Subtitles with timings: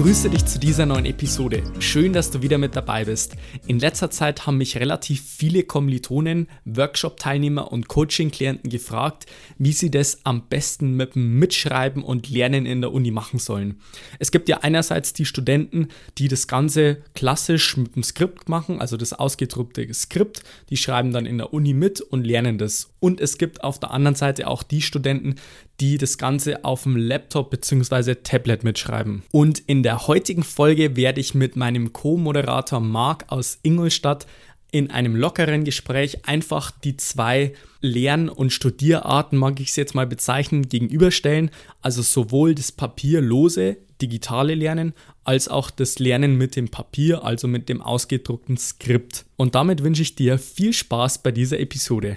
[0.00, 1.62] Ich grüße dich zu dieser neuen Episode.
[1.78, 3.36] Schön, dass du wieder mit dabei bist.
[3.66, 9.26] In letzter Zeit haben mich relativ viele Kommilitonen, Workshop-Teilnehmer und Coaching-Klienten gefragt,
[9.58, 13.78] wie sie das am besten mit dem Mitschreiben und Lernen in der Uni machen sollen.
[14.18, 18.96] Es gibt ja einerseits die Studenten, die das Ganze klassisch mit dem Skript machen, also
[18.96, 22.88] das ausgedruckte Skript, die schreiben dann in der Uni mit und lernen das.
[23.00, 25.34] Und es gibt auf der anderen Seite auch die Studenten,
[25.80, 28.16] die das Ganze auf dem Laptop bzw.
[28.16, 29.22] Tablet mitschreiben.
[29.32, 34.26] Und in der heutigen Folge werde ich mit meinem Co-Moderator Marc aus Ingolstadt
[34.72, 40.06] in einem lockeren Gespräch einfach die zwei Lern- und Studierarten, mag ich es jetzt mal
[40.06, 41.50] bezeichnen, gegenüberstellen.
[41.82, 47.68] Also sowohl das papierlose, digitale Lernen, als auch das Lernen mit dem Papier, also mit
[47.68, 49.24] dem ausgedruckten Skript.
[49.36, 52.16] Und damit wünsche ich dir viel Spaß bei dieser Episode.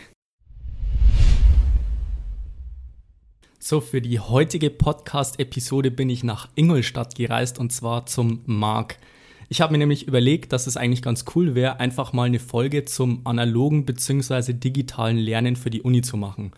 [3.65, 8.97] So, für die heutige Podcast-Episode bin ich nach Ingolstadt gereist und zwar zum Marc.
[9.47, 12.83] Ich habe mir nämlich überlegt, dass es eigentlich ganz cool wäre, einfach mal eine Folge
[12.83, 14.51] zum analogen bzw.
[14.51, 16.51] digitalen Lernen für die Uni zu machen.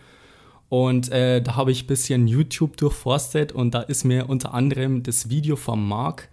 [0.67, 5.03] Und äh, da habe ich ein bisschen YouTube durchforstet und da ist mir unter anderem
[5.03, 6.29] das Video von Marc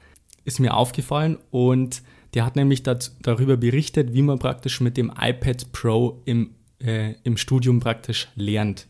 [0.46, 2.00] ist mir aufgefallen und
[2.32, 7.12] der hat nämlich dat, darüber berichtet, wie man praktisch mit dem iPad Pro im, äh,
[7.24, 8.86] im Studium praktisch lernt.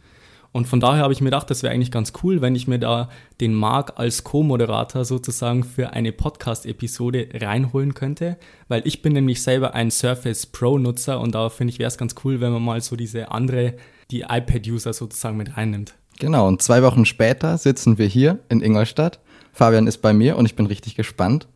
[0.52, 2.78] Und von daher habe ich mir gedacht, das wäre eigentlich ganz cool, wenn ich mir
[2.78, 3.08] da
[3.40, 8.36] den Marc als Co-Moderator sozusagen für eine Podcast-Episode reinholen könnte,
[8.68, 12.14] weil ich bin nämlich selber ein Surface Pro-Nutzer und da finde ich, wäre es ganz
[12.22, 13.74] cool, wenn man mal so diese andere,
[14.10, 15.94] die iPad-User sozusagen mit reinnimmt.
[16.18, 19.20] Genau, und zwei Wochen später sitzen wir hier in Ingolstadt.
[19.54, 21.48] Fabian ist bei mir und ich bin richtig gespannt.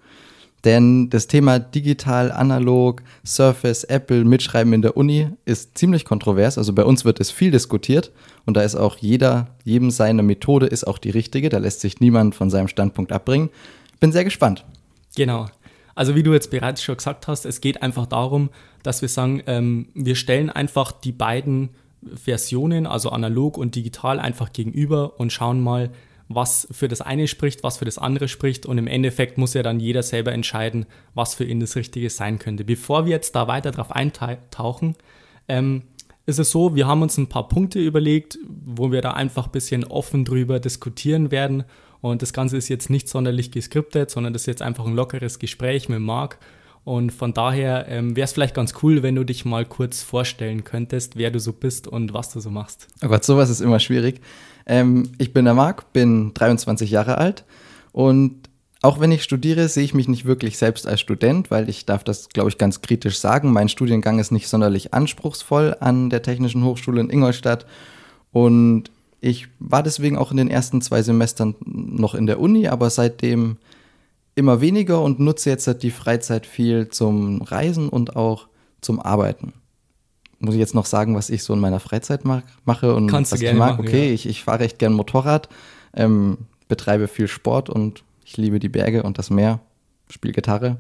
[0.67, 6.59] Denn das Thema digital, analog, Surface, Apple, Mitschreiben in der Uni ist ziemlich kontrovers.
[6.59, 8.10] Also bei uns wird es viel diskutiert
[8.47, 11.50] und da ist auch jeder, jedem seine Methode ist auch die richtige.
[11.50, 13.49] Da lässt sich niemand von seinem Standpunkt abbringen.
[14.00, 14.65] Bin sehr gespannt.
[15.15, 15.47] Genau.
[15.94, 18.50] Also wie du jetzt bereits schon gesagt hast, es geht einfach darum,
[18.82, 21.71] dass wir sagen, ähm, wir stellen einfach die beiden
[22.12, 25.91] Versionen, also analog und digital, einfach gegenüber und schauen mal,
[26.28, 29.62] was für das eine spricht, was für das andere spricht und im Endeffekt muss ja
[29.62, 32.64] dann jeder selber entscheiden, was für ihn das Richtige sein könnte.
[32.64, 34.97] Bevor wir jetzt da weiter drauf eintauchen,
[35.48, 35.82] ähm,
[36.26, 39.53] ist es so, wir haben uns ein paar Punkte überlegt, wo wir da einfach ein
[39.53, 41.64] bisschen offen drüber diskutieren werden
[42.00, 45.38] und das Ganze ist jetzt nicht sonderlich geskriptet, sondern das ist jetzt einfach ein lockeres
[45.38, 46.38] Gespräch mit Marc
[46.87, 50.62] und von daher ähm, wäre es vielleicht ganz cool, wenn du dich mal kurz vorstellen
[50.62, 52.87] könntest, wer du so bist und was du so machst.
[53.03, 54.20] Oh Gott, sowas ist immer schwierig.
[54.66, 57.44] Ähm, ich bin der Marc, bin 23 Jahre alt
[57.93, 58.49] und
[58.82, 62.04] auch wenn ich studiere, sehe ich mich nicht wirklich selbst als Student, weil ich darf
[62.04, 63.53] das, glaube ich, ganz kritisch sagen.
[63.53, 67.66] Mein Studiengang ist nicht sonderlich anspruchsvoll an der Technischen Hochschule in Ingolstadt
[68.32, 68.91] und
[69.21, 73.56] ich war deswegen auch in den ersten zwei Semestern noch in der Uni, aber seitdem
[74.34, 78.49] immer weniger und nutze jetzt die Freizeit viel zum Reisen und auch
[78.82, 79.55] zum Arbeiten
[80.38, 83.32] muss ich jetzt noch sagen, was ich so in meiner Freizeit mag, mache und Kannst
[83.32, 83.78] was du ich gerne mag.
[83.78, 84.12] machen, okay, ja.
[84.14, 85.48] ich, ich fahre recht gern Motorrad,
[85.94, 86.38] ähm,
[86.69, 89.60] betreibe viel Sport und ich liebe die Berge und das Meer,
[90.08, 90.78] spiele Gitarre,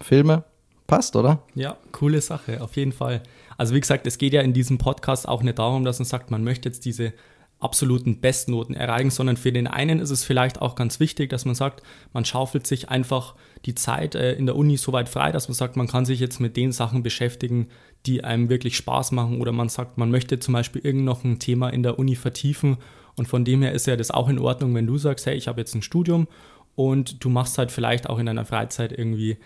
[0.00, 0.44] Filme.
[0.86, 1.42] Passt, oder?
[1.54, 3.22] Ja, coole Sache, auf jeden Fall.
[3.58, 6.30] Also wie gesagt, es geht ja in diesem Podcast auch nicht darum, dass man sagt,
[6.30, 7.12] man möchte jetzt diese
[7.58, 11.54] absoluten Bestnoten erreichen, sondern für den einen ist es vielleicht auch ganz wichtig, dass man
[11.54, 13.34] sagt, man schaufelt sich einfach
[13.64, 16.20] die Zeit äh, in der Uni so weit frei, dass man sagt, man kann sich
[16.20, 17.68] jetzt mit den Sachen beschäftigen,
[18.06, 21.38] die einem wirklich Spaß machen oder man sagt, man möchte zum Beispiel irgend noch ein
[21.38, 22.76] Thema in der Uni vertiefen
[23.16, 25.48] und von dem her ist ja das auch in Ordnung, wenn du sagst, hey, ich
[25.48, 26.28] habe jetzt ein Studium
[26.74, 29.38] und du machst halt vielleicht auch in deiner Freizeit irgendwie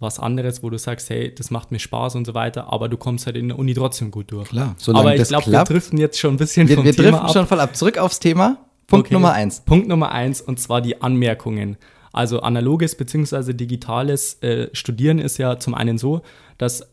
[0.00, 2.96] was anderes, wo du sagst, hey, das macht mir Spaß und so weiter, aber du
[2.96, 4.48] kommst halt in der Uni trotzdem gut durch.
[4.48, 7.26] Klar, aber ich glaube, wir driften jetzt schon ein bisschen wir, vom wir Thema driften
[7.26, 7.32] ab.
[7.32, 7.76] schon voll ab.
[7.76, 8.58] Zurück aufs Thema.
[8.86, 9.14] Punkt Okay.
[9.14, 9.60] Nummer eins.
[9.60, 11.76] Punkt Nummer eins und zwar die Anmerkungen.
[12.12, 13.52] Also analoges bzw.
[13.52, 16.22] digitales äh, Studieren ist ja zum einen so,
[16.56, 16.88] dass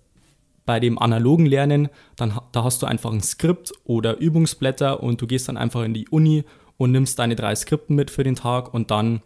[0.65, 5.27] bei dem analogen Lernen, dann, da hast du einfach ein Skript oder Übungsblätter und du
[5.27, 6.43] gehst dann einfach in die Uni
[6.77, 9.21] und nimmst deine drei Skripten mit für den Tag und dann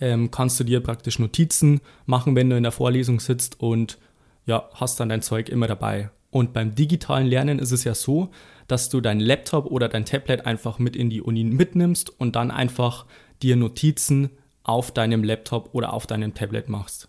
[0.00, 3.98] ähm, kannst du dir praktisch Notizen machen, wenn du in der Vorlesung sitzt und
[4.46, 6.10] ja, hast dann dein Zeug immer dabei.
[6.30, 8.30] Und beim digitalen Lernen ist es ja so,
[8.66, 12.50] dass du dein Laptop oder dein Tablet einfach mit in die Uni mitnimmst und dann
[12.50, 13.06] einfach
[13.42, 14.30] dir Notizen
[14.62, 17.08] auf deinem Laptop oder auf deinem Tablet machst.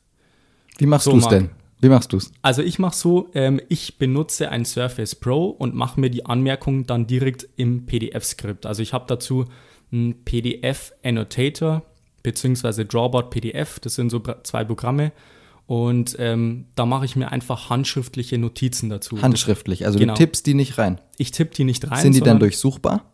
[0.78, 1.50] Wie machst So, du es denn?
[1.86, 2.32] Wie machst du es?
[2.42, 6.88] Also ich mache so, ähm, ich benutze ein Surface Pro und mache mir die Anmerkungen
[6.88, 8.66] dann direkt im PDF-Skript.
[8.66, 9.46] Also ich habe dazu
[9.92, 11.84] einen PDF-Annotator
[12.24, 12.86] bzw.
[12.86, 13.80] Drawboard PDF.
[13.80, 15.12] Das sind so zwei Programme.
[15.68, 19.22] Und ähm, da mache ich mir einfach handschriftliche Notizen dazu.
[19.22, 20.14] Handschriftlich, also genau.
[20.14, 21.00] du tippst die nicht rein.
[21.20, 22.02] Ich tippe die nicht rein.
[22.02, 23.06] Sind die dann durchsuchbar?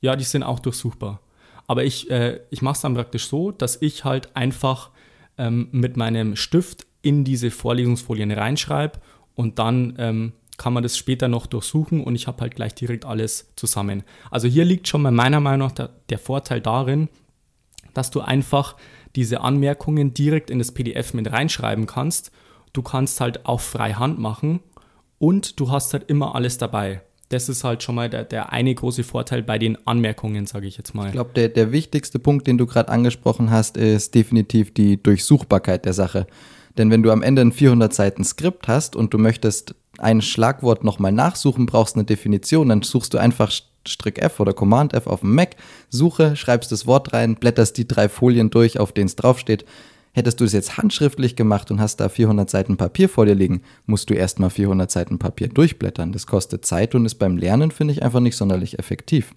[0.00, 1.20] Ja, die sind auch durchsuchbar.
[1.68, 4.90] Aber ich, äh, ich mache es dann praktisch so, dass ich halt einfach
[5.38, 8.98] ähm, mit meinem Stift in diese Vorlesungsfolien reinschreibe
[9.36, 13.04] und dann ähm, kann man das später noch durchsuchen und ich habe halt gleich direkt
[13.04, 14.02] alles zusammen.
[14.32, 17.08] Also hier liegt schon mal meiner Meinung nach der, der Vorteil darin,
[17.94, 18.74] dass du einfach
[19.14, 22.32] diese Anmerkungen direkt in das PDF mit reinschreiben kannst.
[22.72, 24.58] Du kannst halt auch frei Hand machen
[25.18, 27.02] und du hast halt immer alles dabei.
[27.28, 30.76] Das ist halt schon mal der, der eine große Vorteil bei den Anmerkungen, sage ich
[30.76, 31.06] jetzt mal.
[31.06, 35.84] Ich glaube, der, der wichtigste Punkt, den du gerade angesprochen hast, ist definitiv die Durchsuchbarkeit
[35.84, 36.26] der Sache.
[36.78, 40.84] Denn wenn du am Ende ein 400 Seiten Skript hast und du möchtest ein Schlagwort
[40.84, 43.50] nochmal nachsuchen, brauchst eine Definition, dann suchst du einfach
[43.86, 45.56] Strick F oder Command F auf dem Mac,
[45.88, 49.64] suche, schreibst das Wort rein, blätterst die drei Folien durch, auf denen es draufsteht.
[50.12, 53.62] Hättest du es jetzt handschriftlich gemacht und hast da 400 Seiten Papier vor dir liegen,
[53.84, 56.12] musst du erstmal 400 Seiten Papier durchblättern.
[56.12, 59.34] Das kostet Zeit und ist beim Lernen, finde ich, einfach nicht sonderlich effektiv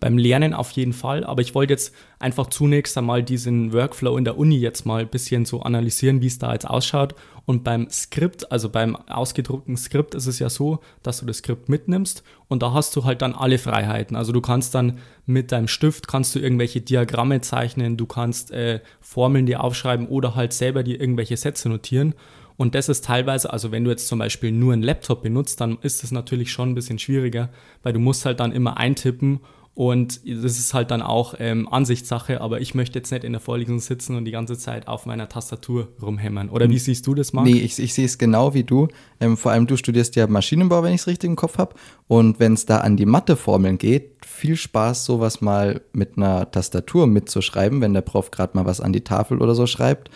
[0.00, 1.24] beim Lernen auf jeden Fall.
[1.24, 5.08] Aber ich wollte jetzt einfach zunächst einmal diesen Workflow in der Uni jetzt mal ein
[5.08, 7.14] bisschen so analysieren, wie es da jetzt ausschaut.
[7.44, 11.68] Und beim Skript, also beim ausgedruckten Skript, ist es ja so, dass du das Skript
[11.68, 14.16] mitnimmst und da hast du halt dann alle Freiheiten.
[14.16, 18.80] Also du kannst dann mit deinem Stift kannst du irgendwelche Diagramme zeichnen, du kannst äh,
[19.00, 22.14] Formeln dir aufschreiben oder halt selber dir irgendwelche Sätze notieren.
[22.56, 25.78] Und das ist teilweise, also wenn du jetzt zum Beispiel nur einen Laptop benutzt, dann
[25.82, 27.50] ist es natürlich schon ein bisschen schwieriger,
[27.82, 29.40] weil du musst halt dann immer eintippen
[29.76, 33.42] und das ist halt dann auch ähm, Ansichtssache, aber ich möchte jetzt nicht in der
[33.42, 36.48] Vorlesung sitzen und die ganze Zeit auf meiner Tastatur rumhämmern.
[36.48, 37.44] Oder wie siehst du das, Marc?
[37.44, 38.88] Nee, ich, ich sehe es genau wie du.
[39.20, 41.74] Ähm, vor allem du studierst ja Maschinenbau, wenn ich es richtig im Kopf habe.
[42.08, 47.06] Und wenn es da an die Matheformeln geht, viel Spaß, sowas mal mit einer Tastatur
[47.06, 50.08] mitzuschreiben, wenn der Prof gerade mal was an die Tafel oder so schreibt.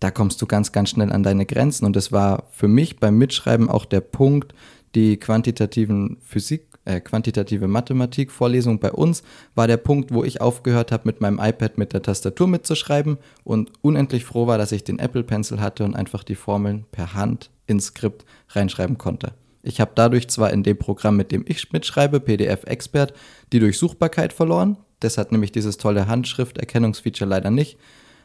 [0.00, 1.84] Da kommst du ganz, ganz schnell an deine Grenzen.
[1.84, 4.54] Und das war für mich beim Mitschreiben auch der Punkt,
[4.96, 9.22] die quantitativen Physik äh, quantitative Mathematik-Vorlesung bei uns
[9.54, 13.70] war der Punkt, wo ich aufgehört habe, mit meinem iPad mit der Tastatur mitzuschreiben und
[13.82, 17.50] unendlich froh war, dass ich den Apple Pencil hatte und einfach die Formeln per Hand
[17.66, 19.34] ins Skript reinschreiben konnte.
[19.62, 23.12] Ich habe dadurch zwar in dem Programm, mit dem ich mitschreibe, PDF Expert,
[23.52, 24.78] die Durchsuchbarkeit verloren.
[25.00, 27.76] Das hat nämlich dieses tolle Handschrifterkennungsfeature leider nicht.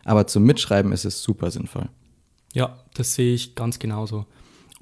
[0.05, 1.89] Aber zum Mitschreiben ist es super sinnvoll.
[2.53, 4.25] Ja, das sehe ich ganz genauso.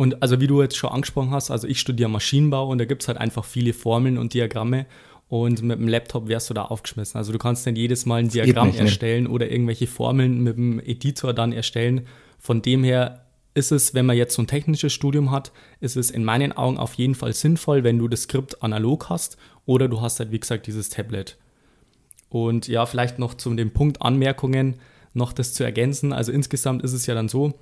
[0.01, 3.03] Und also wie du jetzt schon angesprochen hast, also ich studiere Maschinenbau und da gibt
[3.03, 4.87] es halt einfach viele Formeln und Diagramme
[5.27, 7.19] und mit dem Laptop wärst du da aufgeschmissen.
[7.19, 9.29] Also du kannst dann jedes Mal ein Diagramm nicht, erstellen ne?
[9.29, 12.07] oder irgendwelche Formeln mit dem Editor dann erstellen.
[12.39, 15.51] Von dem her ist es, wenn man jetzt so ein technisches Studium hat,
[15.81, 19.37] ist es in meinen Augen auf jeden Fall sinnvoll, wenn du das Skript analog hast
[19.67, 21.37] oder du hast halt, wie gesagt, dieses Tablet.
[22.27, 24.77] Und ja, vielleicht noch zu dem Punkt Anmerkungen
[25.13, 26.11] noch das zu ergänzen.
[26.11, 27.53] Also insgesamt ist es ja dann so,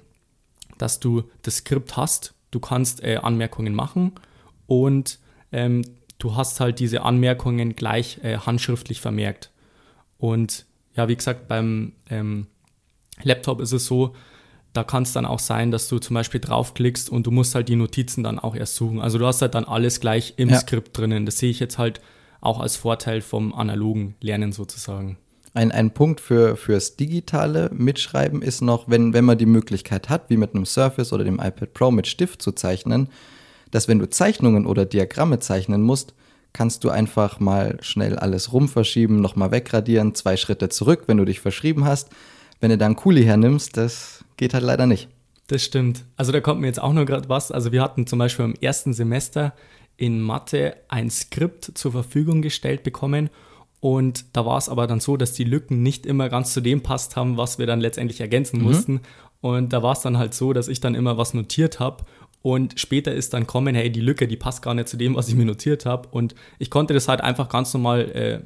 [0.79, 4.13] dass du das Skript hast, du kannst äh, Anmerkungen machen
[4.65, 5.19] und
[5.51, 5.83] ähm,
[6.17, 9.51] du hast halt diese Anmerkungen gleich äh, handschriftlich vermerkt.
[10.17, 10.65] Und
[10.95, 12.47] ja, wie gesagt, beim ähm,
[13.23, 14.15] Laptop ist es so,
[14.73, 17.69] da kann es dann auch sein, dass du zum Beispiel draufklickst und du musst halt
[17.69, 18.99] die Notizen dann auch erst suchen.
[18.99, 20.59] Also du hast halt dann alles gleich im ja.
[20.59, 21.25] Skript drinnen.
[21.25, 22.01] Das sehe ich jetzt halt
[22.41, 25.17] auch als Vorteil vom analogen Lernen sozusagen.
[25.53, 30.29] Ein, ein Punkt für, fürs digitale Mitschreiben ist noch, wenn, wenn man die Möglichkeit hat,
[30.29, 33.09] wie mit einem Surface oder dem iPad Pro mit Stift zu zeichnen,
[33.71, 36.13] dass wenn du Zeichnungen oder Diagramme zeichnen musst,
[36.53, 41.39] kannst du einfach mal schnell alles rumverschieben, nochmal wegradieren, zwei Schritte zurück, wenn du dich
[41.39, 42.09] verschrieben hast.
[42.59, 45.09] Wenn du dann Kuli hernimmst, das geht halt leider nicht.
[45.47, 46.05] Das stimmt.
[46.15, 47.51] Also da kommt mir jetzt auch nur gerade was.
[47.51, 49.53] Also wir hatten zum Beispiel im ersten Semester
[49.97, 53.29] in Mathe ein Skript zur Verfügung gestellt bekommen
[53.79, 56.81] und da war es aber dann so, dass die Lücken nicht immer ganz zu dem
[56.81, 58.65] passt haben, was wir dann letztendlich ergänzen mhm.
[58.65, 59.01] mussten.
[59.41, 62.03] Und da war es dann halt so, dass ich dann immer was notiert habe
[62.41, 65.27] und später ist dann kommen, hey, die Lücke, die passt gar nicht zu dem, was
[65.27, 66.07] ich mir notiert habe.
[66.09, 68.39] Und ich konnte das halt einfach ganz normal äh,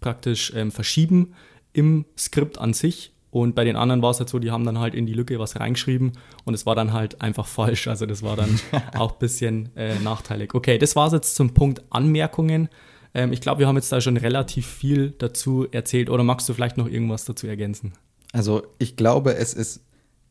[0.00, 1.34] praktisch ähm, verschieben
[1.72, 3.12] im Skript an sich.
[3.30, 5.38] Und bei den anderen war es halt so, die haben dann halt in die Lücke
[5.38, 6.12] was reingeschrieben
[6.44, 7.86] und es war dann halt einfach falsch.
[7.86, 8.60] Also das war dann
[8.98, 10.54] auch ein bisschen äh, nachteilig.
[10.54, 12.68] Okay, das war es jetzt zum Punkt Anmerkungen.
[13.14, 16.10] Ähm, ich glaube, wir haben jetzt da schon relativ viel dazu erzählt.
[16.10, 17.92] Oder magst du vielleicht noch irgendwas dazu ergänzen?
[18.32, 19.80] Also ich glaube, es ist,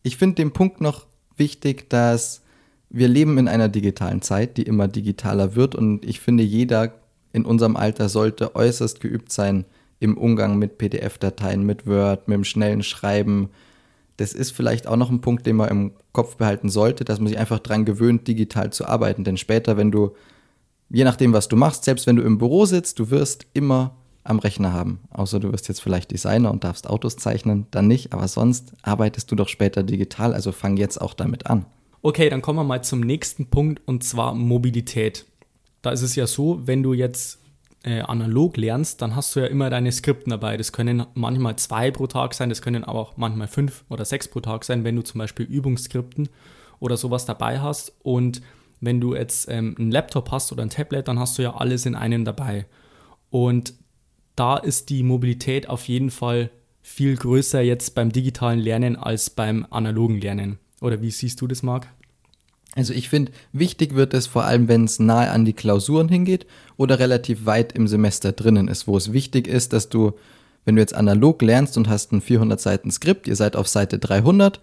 [0.04, 1.06] ich finde den Punkt noch
[1.38, 2.42] wichtig, dass
[2.90, 5.76] wir leben in einer digitalen Zeit, die immer digitaler wird.
[5.76, 6.94] Und ich finde, jeder
[7.34, 9.66] in unserem Alter sollte äußerst geübt sein
[10.00, 13.50] im Umgang mit PDF-Dateien, mit Word, mit dem schnellen Schreiben.
[14.18, 17.28] das ist vielleicht auch noch ein Punkt, den man im Kopf behalten sollte, dass man
[17.28, 19.24] sich einfach daran gewöhnt, digital zu arbeiten.
[19.24, 20.16] Denn später, wenn du,
[20.90, 24.40] je nachdem, was du machst, selbst wenn du im Büro sitzt, du wirst immer am
[24.40, 25.00] Rechner haben.
[25.12, 28.14] Außer du wirst jetzt vielleicht Designer und darfst Autos zeichnen, dann nicht.
[28.14, 31.66] Aber sonst arbeitest du doch später digital, also fang jetzt auch damit an.
[32.02, 35.26] Okay, dann kommen wir mal zum nächsten Punkt und zwar Mobilität.
[35.82, 37.40] Da ist es ja so, wenn du jetzt
[37.84, 40.58] äh, analog lernst, dann hast du ja immer deine Skripten dabei.
[40.58, 44.28] Das können manchmal zwei pro Tag sein, das können aber auch manchmal fünf oder sechs
[44.28, 46.30] pro Tag sein, wenn du zum Beispiel Übungsskripten
[46.80, 47.94] oder sowas dabei hast.
[48.04, 48.42] Und
[48.82, 51.86] wenn du jetzt ähm, einen Laptop hast oder ein Tablet, dann hast du ja alles
[51.86, 52.66] in einem dabei.
[53.30, 53.74] Und
[54.36, 56.50] da ist die Mobilität auf jeden Fall
[56.82, 60.60] viel größer jetzt beim digitalen Lernen als beim analogen Lernen.
[60.82, 61.88] Oder wie siehst du das, Marc?
[62.76, 66.46] Also ich finde, wichtig wird es vor allem, wenn es nahe an die Klausuren hingeht
[66.78, 70.14] oder relativ weit im Semester drinnen ist, wo es wichtig ist, dass du,
[70.66, 73.98] wenn du jetzt analog lernst und hast ein 400 Seiten Skript, ihr seid auf Seite
[74.00, 74.60] 300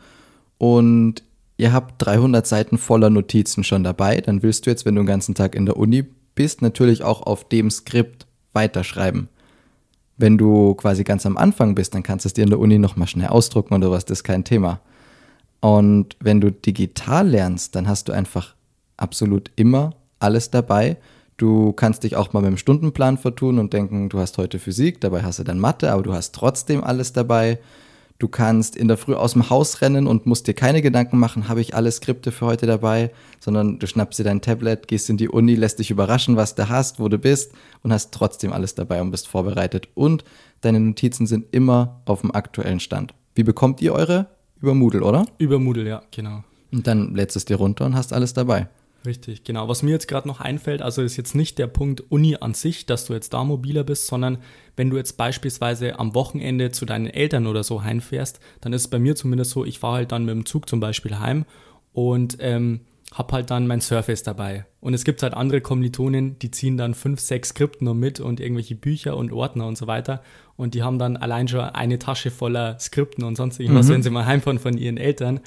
[0.59, 1.23] und
[1.57, 5.07] ihr habt 300 Seiten voller Notizen schon dabei, dann willst du jetzt, wenn du den
[5.07, 9.29] ganzen Tag in der Uni bist, natürlich auch auf dem Skript weiterschreiben.
[10.19, 12.79] Wenn du quasi ganz am Anfang bist, dann kannst du es dir in der Uni
[12.79, 14.81] nochmal schnell ausdrucken oder was, das ist kein Thema.
[15.61, 18.55] Und wenn du digital lernst, dann hast du einfach
[18.97, 20.97] absolut immer alles dabei.
[21.37, 25.01] Du kannst dich auch mal mit dem Stundenplan vertun und denken, du hast heute Physik,
[25.01, 27.59] dabei hast du dann Mathe, aber du hast trotzdem alles dabei.
[28.19, 31.49] Du kannst in der Früh aus dem Haus rennen und musst dir keine Gedanken machen,
[31.49, 35.19] habe ich alle Skripte für heute dabei, sondern du schnappst dir dein Tablet, gehst in
[35.19, 38.75] die Uni, lässt dich überraschen, was du hast, wo du bist und hast trotzdem alles
[38.75, 39.89] dabei und bist vorbereitet.
[39.95, 40.25] Und
[40.63, 43.13] deine Notizen sind immer auf dem aktuellen Stand.
[43.35, 44.27] Wie bekommt ihr eure?
[44.63, 45.27] Über Moodle, oder?
[45.37, 46.43] Über Moodle, ja, genau.
[46.73, 48.69] Und dann lädst es dir runter und hast alles dabei.
[49.07, 49.69] Richtig, genau.
[49.69, 52.87] Was mir jetzt gerade noch einfällt, also ist jetzt nicht der Punkt Uni an sich,
[52.87, 54.39] dass du jetzt da mobiler bist, sondern
[54.75, 58.89] wenn du jetzt beispielsweise am Wochenende zu deinen Eltern oder so heimfährst, dann ist es
[58.89, 61.45] bei mir zumindest so, ich fahre halt dann mit dem Zug zum Beispiel heim
[61.93, 62.81] und ähm,
[63.15, 64.67] habe halt dann mein Surface dabei.
[64.81, 68.41] Und es gibt halt andere Kommilitonen, die ziehen dann fünf, sechs Skripten nur mit und
[68.41, 70.23] irgendwelche Bücher und Ordner und so weiter.
[70.57, 73.93] Und die haben dann allein schon eine Tasche voller Skripten und sonst irgendwas, mhm.
[73.93, 75.41] wenn sie mal heimfahren von ihren Eltern.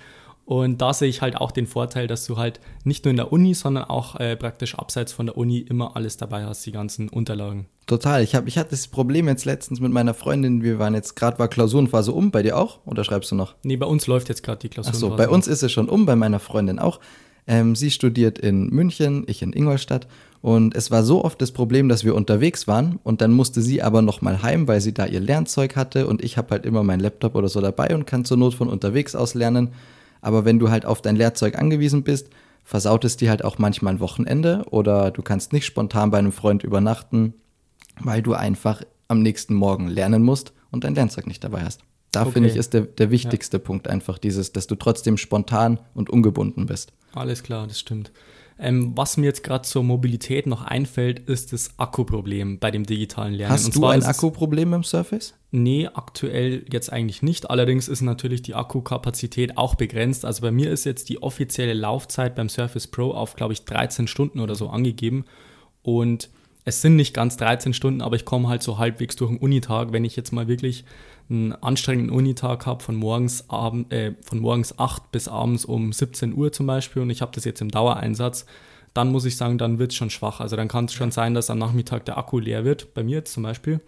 [0.49, 3.31] Und da sehe ich halt auch den Vorteil, dass du halt nicht nur in der
[3.31, 7.07] Uni, sondern auch äh, praktisch abseits von der Uni immer alles dabei hast, die ganzen
[7.07, 7.67] Unterlagen.
[7.85, 8.23] Total.
[8.23, 10.63] Ich, hab, ich hatte das Problem jetzt letztens mit meiner Freundin.
[10.63, 12.31] Wir waren jetzt gerade, war Klausurenphase um.
[12.31, 12.79] Bei dir auch?
[12.87, 13.53] Oder schreibst du noch?
[13.61, 15.05] Nee, bei uns läuft jetzt gerade die Klausurenphase.
[15.05, 16.99] Achso, bei uns ist es schon um, bei meiner Freundin auch.
[17.45, 20.07] Ähm, sie studiert in München, ich in Ingolstadt.
[20.41, 23.83] Und es war so oft das Problem, dass wir unterwegs waren und dann musste sie
[23.83, 27.01] aber nochmal heim, weil sie da ihr Lernzeug hatte und ich habe halt immer meinen
[27.01, 29.73] Laptop oder so dabei und kann zur Not von unterwegs aus lernen.
[30.21, 32.29] Aber wenn du halt auf dein Lehrzeug angewiesen bist,
[32.63, 36.31] versaut es dir halt auch manchmal ein Wochenende oder du kannst nicht spontan bei einem
[36.31, 37.33] Freund übernachten,
[37.99, 41.81] weil du einfach am nächsten Morgen lernen musst und dein Lernzeug nicht dabei hast.
[42.11, 42.31] Da okay.
[42.33, 43.63] finde ich, ist der, der wichtigste ja.
[43.63, 46.93] Punkt einfach dieses, dass du trotzdem spontan und ungebunden bist.
[47.13, 48.11] Alles klar, das stimmt.
[48.61, 53.33] Ähm, was mir jetzt gerade zur Mobilität noch einfällt, ist das Akkuproblem bei dem digitalen
[53.33, 53.53] Lernen.
[53.53, 55.33] Hast du ein Akkuproblem im Surface?
[55.51, 57.49] Nee, aktuell jetzt eigentlich nicht.
[57.49, 60.25] Allerdings ist natürlich die Akkukapazität auch begrenzt.
[60.25, 64.07] Also bei mir ist jetzt die offizielle Laufzeit beim Surface Pro auf, glaube ich, 13
[64.07, 65.23] Stunden oder so angegeben.
[65.81, 66.29] Und
[66.69, 69.91] es sind nicht ganz 13 Stunden, aber ich komme halt so halbwegs durch den Unitag,
[69.91, 70.85] wenn ich jetzt mal wirklich
[71.29, 76.33] einen anstrengenden Unitag habe von morgens, Abend, äh, von morgens 8 bis abends um 17
[76.33, 78.45] Uhr zum Beispiel und ich habe das jetzt im Dauereinsatz,
[78.93, 80.39] dann muss ich sagen, dann wird es schon schwach.
[80.39, 83.17] Also dann kann es schon sein, dass am Nachmittag der Akku leer wird, bei mir
[83.17, 83.79] jetzt zum Beispiel.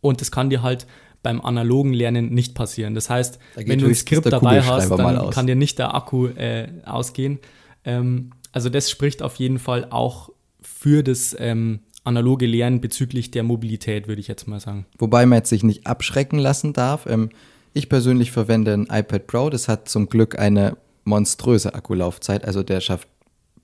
[0.00, 0.86] Und das kann dir halt
[1.22, 2.94] beim analogen Lernen nicht passieren.
[2.94, 6.68] Das heißt, wenn du ein Skript dabei hast, dann kann dir nicht der Akku äh,
[6.84, 7.38] ausgehen.
[7.84, 10.30] Ähm, also das spricht auf jeden Fall auch
[10.60, 14.86] für das ähm, analoge Lernen bezüglich der Mobilität, würde ich jetzt mal sagen.
[14.98, 17.06] Wobei man jetzt sich nicht abschrecken lassen darf.
[17.06, 17.30] Ähm,
[17.72, 22.80] ich persönlich verwende ein iPad Pro, das hat zum Glück eine monströse Akkulaufzeit, also der
[22.80, 23.08] schafft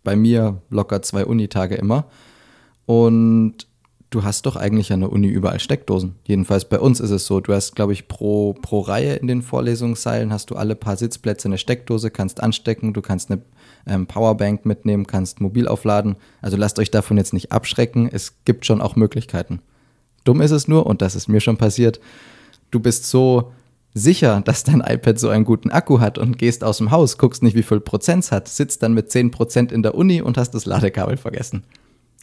[0.05, 2.07] bei mir locker zwei Unitage immer.
[2.87, 3.66] Und
[4.11, 6.14] du hast doch eigentlich an der Uni überall Steckdosen.
[6.26, 7.40] Jedenfalls bei uns ist es so.
[7.40, 11.49] Du hast, glaube ich, pro, pro Reihe in den Vorlesungsseilen hast du alle paar Sitzplätze
[11.49, 13.43] eine Steckdose, kannst anstecken, du kannst eine
[13.87, 16.16] ähm, Powerbank mitnehmen, kannst mobil aufladen.
[16.43, 18.09] Also lasst euch davon jetzt nicht abschrecken.
[18.11, 19.61] Es gibt schon auch Möglichkeiten.
[20.25, 22.00] Dumm ist es nur, und das ist mir schon passiert,
[22.71, 23.52] du bist so
[23.95, 27.43] sicher, dass dein iPad so einen guten Akku hat und gehst aus dem Haus, guckst
[27.43, 30.37] nicht, wie viel Prozent es hat, sitzt dann mit 10 Prozent in der Uni und
[30.37, 31.62] hast das Ladekabel vergessen.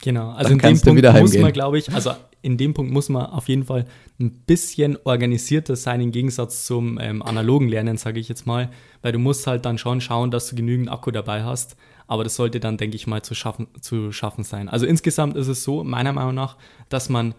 [0.03, 3.25] Genau, also in dem Punkt muss man, glaube ich, also in dem Punkt muss man
[3.27, 3.85] auf jeden Fall
[4.19, 8.69] ein bisschen organisierter sein im Gegensatz zum ähm, analogen Lernen, sage ich jetzt mal,
[9.01, 11.77] weil du musst halt dann schon schauen, dass du genügend Akku dabei hast.
[12.05, 14.67] Aber das sollte dann, denke ich mal, zu schaffen, zu schaffen sein.
[14.67, 16.57] Also insgesamt ist es so, meiner Meinung nach,
[16.89, 17.33] dass man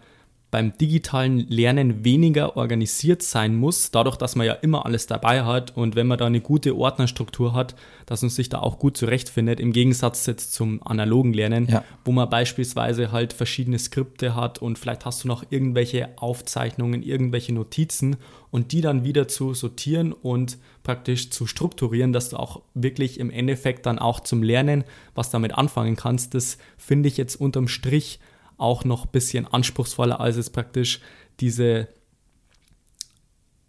[0.55, 5.75] beim digitalen Lernen weniger organisiert sein muss, dadurch, dass man ja immer alles dabei hat
[5.75, 9.59] und wenn man da eine gute Ordnerstruktur hat, dass man sich da auch gut zurechtfindet,
[9.59, 11.83] im Gegensatz jetzt zum analogen Lernen, ja.
[12.05, 17.53] wo man beispielsweise halt verschiedene Skripte hat und vielleicht hast du noch irgendwelche Aufzeichnungen, irgendwelche
[17.53, 18.15] Notizen
[18.49, 23.29] und die dann wieder zu sortieren und praktisch zu strukturieren, dass du auch wirklich im
[23.29, 24.85] Endeffekt dann auch zum Lernen
[25.15, 28.21] was damit anfangen kannst, das finde ich jetzt unterm Strich
[28.57, 31.01] auch noch ein bisschen anspruchsvoller als es praktisch
[31.39, 31.87] diese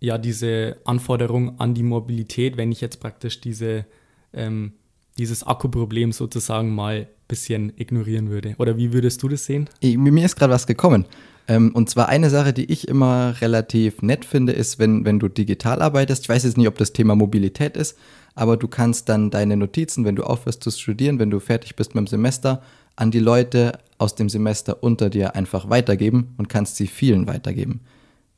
[0.01, 3.87] ja, diese Anforderung an die Mobilität, wenn ich jetzt praktisch diese,
[4.33, 4.73] ähm,
[5.19, 8.55] dieses Akkuproblem sozusagen mal ein bisschen ignorieren würde.
[8.59, 9.69] Oder wie würdest du das sehen?
[9.83, 11.07] Mir ist gerade was gekommen.
[11.49, 15.29] Ähm, und zwar eine Sache, die ich immer relativ nett finde, ist, wenn, wenn du
[15.29, 16.25] digital arbeitest.
[16.25, 17.97] Ich weiß jetzt nicht, ob das Thema Mobilität ist,
[18.35, 21.95] aber du kannst dann deine Notizen, wenn du aufhörst zu studieren, wenn du fertig bist
[21.95, 22.63] mit dem Semester,
[22.97, 27.81] an die Leute aus dem Semester unter dir einfach weitergeben und kannst sie vielen weitergeben.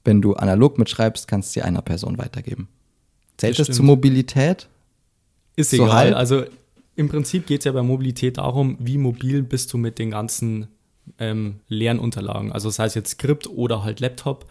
[0.04, 2.68] Wenn du analog mitschreibst, kannst du sie einer Person weitergeben.
[3.36, 4.68] Zählt das, das zur Mobilität?
[5.56, 5.92] Ist so egal.
[5.92, 6.16] Halb?
[6.16, 6.44] Also
[6.96, 10.68] im Prinzip geht es ja bei Mobilität darum, wie mobil bist du mit den ganzen
[11.18, 12.52] ähm, Lernunterlagen.
[12.52, 14.46] Also das heißt jetzt Skript oder halt Laptop.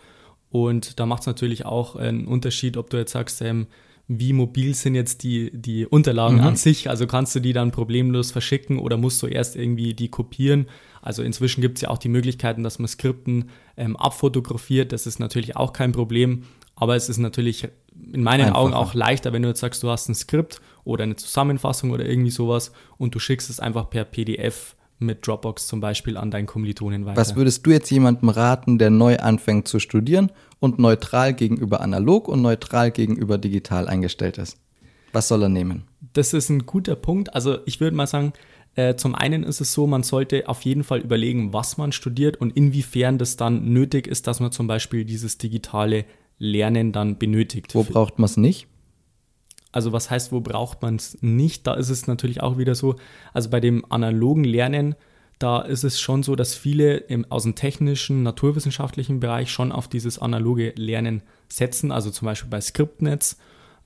[0.49, 3.67] Und da macht es natürlich auch einen Unterschied, ob du jetzt sagst, ähm,
[4.07, 6.43] wie mobil sind jetzt die, die Unterlagen mhm.
[6.43, 6.89] an sich.
[6.89, 10.67] Also kannst du die dann problemlos verschicken oder musst du erst irgendwie die kopieren.
[11.01, 14.93] Also inzwischen gibt es ja auch die Möglichkeiten, dass man Skripten ähm, abfotografiert.
[14.93, 16.43] Das ist natürlich auch kein Problem.
[16.75, 17.67] Aber es ist natürlich
[18.13, 18.59] in meinen Einfacher.
[18.59, 22.05] Augen auch leichter, wenn du jetzt sagst, du hast ein Skript oder eine Zusammenfassung oder
[22.05, 26.47] irgendwie sowas und du schickst es einfach per PDF mit Dropbox zum Beispiel an deinen
[26.47, 27.19] Kommilitonen weiter.
[27.19, 32.27] Was würdest du jetzt jemandem raten, der neu anfängt zu studieren und neutral gegenüber analog
[32.27, 34.57] und neutral gegenüber digital eingestellt ist?
[35.13, 35.83] Was soll er nehmen?
[36.13, 37.33] Das ist ein guter Punkt.
[37.33, 38.33] Also ich würde mal sagen,
[38.75, 42.37] äh, zum einen ist es so, man sollte auf jeden Fall überlegen, was man studiert
[42.37, 46.05] und inwiefern das dann nötig ist, dass man zum Beispiel dieses digitale
[46.37, 47.73] Lernen dann benötigt.
[47.73, 48.67] Wo braucht man es nicht?
[49.77, 51.67] Also was heißt, wo braucht man es nicht?
[51.67, 52.95] Da ist es natürlich auch wieder so,
[53.31, 54.95] also bei dem analogen Lernen,
[55.37, 59.87] da ist es schon so, dass viele im, aus dem technischen, naturwissenschaftlichen Bereich schon auf
[59.87, 63.37] dieses analoge Lernen setzen, also zum Beispiel bei Skriptnetz.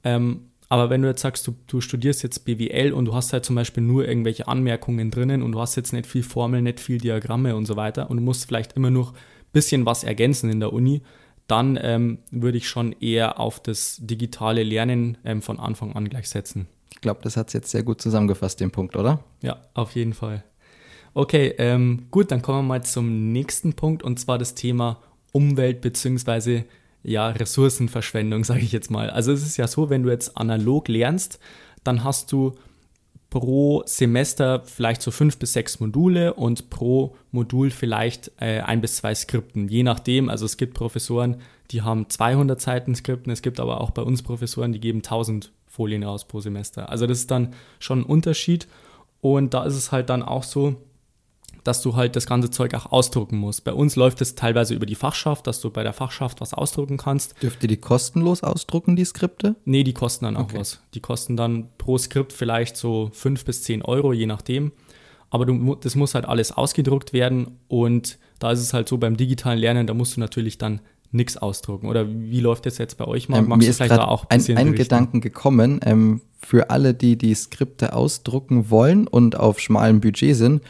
[0.06, 3.44] Ähm, aber wenn du jetzt sagst, du, du, studierst jetzt BWL und du hast halt
[3.44, 7.00] zum Beispiel nur irgendwelche Anmerkungen drinnen und du hast jetzt nicht viel Formeln, nicht viel
[7.00, 9.18] Diagramme und so weiter und du musst vielleicht immer noch ein
[9.52, 11.02] bisschen was ergänzen in der Uni,
[11.52, 16.30] dann ähm, würde ich schon eher auf das digitale Lernen ähm, von Anfang an gleich
[16.30, 16.68] setzen.
[16.94, 19.24] Ich glaube, das hat es jetzt sehr gut zusammengefasst, den Punkt, oder?
[19.42, 20.44] Ja, auf jeden Fall.
[21.14, 25.02] Okay, ähm, gut, dann kommen wir mal zum nächsten Punkt und zwar das Thema
[25.34, 26.64] Umwelt bzw.
[27.04, 29.10] ja, Ressourcenverschwendung, sage ich jetzt mal.
[29.10, 31.40] Also es ist ja so, wenn du jetzt analog lernst,
[31.84, 32.54] dann hast du
[33.32, 38.98] pro Semester vielleicht so fünf bis sechs Module und pro Modul vielleicht äh, ein bis
[38.98, 40.30] zwei Skripten, je nachdem.
[40.30, 41.38] Also es gibt Professoren,
[41.72, 45.52] die haben 200 Seiten Skripten, es gibt aber auch bei uns Professoren, die geben 1000
[45.66, 46.90] Folien raus pro Semester.
[46.90, 48.68] Also das ist dann schon ein Unterschied
[49.22, 50.76] und da ist es halt dann auch so,
[51.64, 53.64] dass du halt das ganze Zeug auch ausdrucken musst.
[53.64, 56.98] Bei uns läuft es teilweise über die Fachschaft, dass du bei der Fachschaft was ausdrucken
[56.98, 57.42] kannst.
[57.42, 59.56] Dürft ihr die kostenlos ausdrucken, die Skripte?
[59.66, 60.60] Nee, die kosten dann auch okay.
[60.60, 60.82] was.
[60.94, 64.72] Die kosten dann pro Skript vielleicht so 5 bis 10 Euro, je nachdem.
[65.30, 69.16] Aber du, das muss halt alles ausgedruckt werden und da ist es halt so beim
[69.16, 71.88] digitalen Lernen, da musst du natürlich dann nichts ausdrucken.
[71.88, 73.40] Oder wie läuft das jetzt bei euch mal?
[73.40, 75.80] Ähm, Magst mir ist vielleicht da auch ein, ein, ein Gedanken gekommen.
[75.84, 80.62] Ähm, für alle, die die Skripte ausdrucken wollen und auf schmalem Budget sind,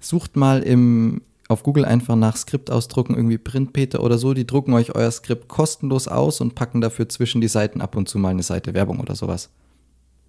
[0.00, 4.34] Sucht mal im, auf Google einfach nach Skript ausdrucken, irgendwie Printpeter oder so.
[4.34, 8.08] Die drucken euch euer Skript kostenlos aus und packen dafür zwischen die Seiten ab und
[8.08, 9.50] zu mal eine Seite Werbung oder sowas.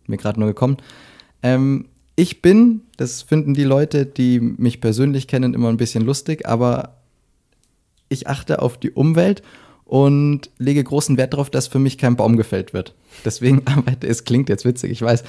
[0.07, 0.77] Mir gerade nur gekommen.
[1.43, 6.47] Ähm, ich bin, das finden die Leute, die mich persönlich kennen, immer ein bisschen lustig,
[6.47, 6.97] aber
[8.09, 9.43] ich achte auf die Umwelt
[9.85, 12.95] und lege großen Wert darauf, dass für mich kein Baum gefällt wird.
[13.23, 15.23] Deswegen arbeite, es klingt jetzt witzig, ich weiß,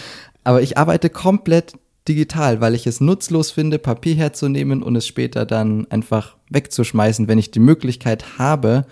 [0.44, 1.74] aber ich arbeite komplett
[2.08, 7.38] digital, weil ich es nutzlos finde, Papier herzunehmen und es später dann einfach wegzuschmeißen, wenn
[7.38, 8.86] ich die Möglichkeit habe,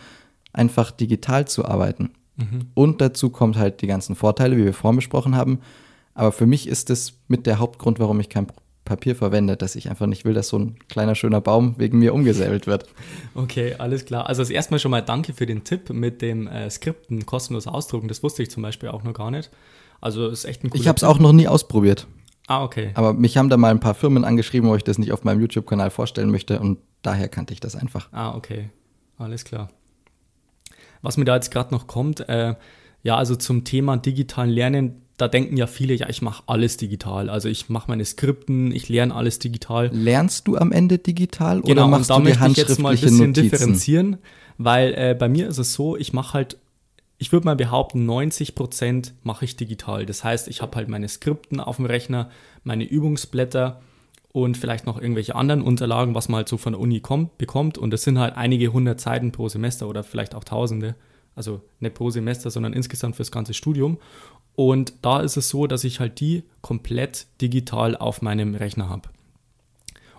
[0.52, 2.10] einfach digital zu arbeiten.
[2.36, 2.66] Mhm.
[2.74, 5.60] Und dazu kommt halt die ganzen Vorteile, wie wir vorhin besprochen haben.
[6.14, 8.46] Aber für mich ist es mit der Hauptgrund, warum ich kein
[8.84, 12.14] Papier verwende, dass ich einfach nicht will, dass so ein kleiner schöner Baum wegen mir
[12.14, 12.86] umgesäbelt wird.
[13.34, 14.26] Okay, alles klar.
[14.26, 18.08] Also das erstmal schon mal danke für den Tipp mit dem äh, Skripten kostenlos ausdrucken.
[18.08, 19.50] Das wusste ich zum Beispiel auch noch gar nicht.
[20.00, 22.06] Also ist echt ein cooler Ich habe es auch noch nie ausprobiert.
[22.46, 22.90] Ah, okay.
[22.94, 25.40] Aber mich haben da mal ein paar Firmen angeschrieben, wo ich das nicht auf meinem
[25.40, 28.08] YouTube-Kanal vorstellen möchte und daher kannte ich das einfach.
[28.12, 28.70] Ah, okay.
[29.18, 29.70] Alles klar.
[31.02, 32.54] Was mir da jetzt gerade noch kommt, äh,
[33.02, 37.30] ja, also zum Thema digitalen Lernen, da denken ja viele, ja, ich mache alles digital.
[37.30, 39.90] Also ich mache meine Skripten, ich lerne alles digital.
[39.92, 42.78] Lernst du am Ende digital genau, oder machst und da du die möchte ich jetzt
[42.80, 43.50] mal ein bisschen Notizen?
[43.50, 44.16] differenzieren,
[44.58, 46.58] weil äh, bei mir ist es so, ich mache halt,
[47.18, 50.04] ich würde mal behaupten, 90% mache ich digital.
[50.06, 52.30] Das heißt, ich habe halt meine Skripten auf dem Rechner,
[52.62, 53.80] meine Übungsblätter
[54.32, 57.78] und vielleicht noch irgendwelche anderen Unterlagen, was man halt so von der Uni kommt, bekommt.
[57.78, 60.94] Und das sind halt einige hundert Seiten pro Semester oder vielleicht auch tausende.
[61.34, 63.98] Also nicht pro Semester, sondern insgesamt fürs ganze Studium.
[64.54, 69.08] Und da ist es so, dass ich halt die komplett digital auf meinem Rechner habe.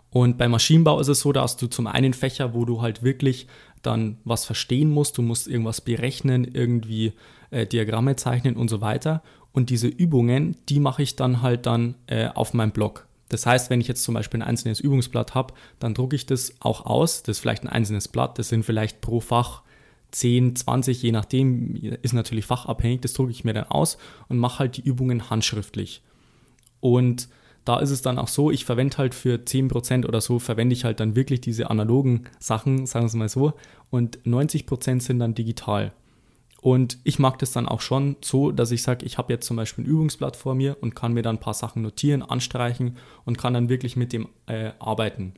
[0.09, 3.47] Und beim Maschinenbau ist es so, dass du zum einen Fächer, wo du halt wirklich
[3.87, 7.13] dann was verstehen musst, du musst irgendwas berechnen, irgendwie
[7.51, 9.23] äh, Diagramme zeichnen und so weiter.
[9.51, 13.07] Und diese Übungen, die mache ich dann halt dann äh, auf meinem Blog.
[13.29, 16.53] Das heißt, wenn ich jetzt zum Beispiel ein einzelnes Übungsblatt habe, dann drucke ich das
[16.59, 17.23] auch aus.
[17.23, 19.63] Das ist vielleicht ein einzelnes Blatt, das sind vielleicht pro Fach
[20.11, 23.97] 10, 20, je nachdem, ist natürlich fachabhängig, das drucke ich mir dann aus
[24.29, 26.01] und mache halt die Übungen handschriftlich.
[26.79, 27.27] Und
[27.67, 30.85] da ist es dann auch so, ich verwende halt für 10% oder so, verwende ich
[30.85, 33.53] halt dann wirklich diese analogen Sachen, sagen wir es mal so,
[33.89, 35.91] und 90% sind dann digital.
[36.61, 39.57] Und ich mag das dann auch schon so, dass ich sage, ich habe jetzt zum
[39.57, 43.37] Beispiel ein Übungsblatt vor mir und kann mir dann ein paar Sachen notieren, anstreichen und
[43.37, 45.33] kann dann wirklich mit dem äh, arbeiten.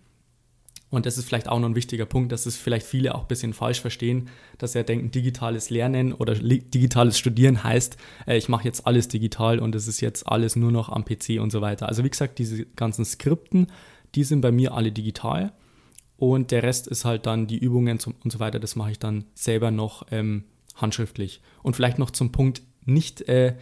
[0.90, 3.28] Und das ist vielleicht auch noch ein wichtiger Punkt, dass es vielleicht viele auch ein
[3.28, 7.98] bisschen falsch verstehen, dass sie ja denken, digitales Lernen oder digitales Studieren heißt,
[8.28, 11.40] äh, ich mache jetzt alles digital und es ist jetzt alles nur noch am PC
[11.40, 11.88] und so weiter.
[11.88, 13.68] Also wie gesagt, diese ganzen Skripten,
[14.16, 15.54] die sind bei mir alle digital
[16.18, 19.26] und der Rest ist halt dann die Übungen und so weiter, das mache ich dann
[19.36, 20.44] selber noch ähm,
[20.76, 21.42] handschriftlich.
[21.64, 23.56] Und vielleicht noch zum Punkt nicht äh,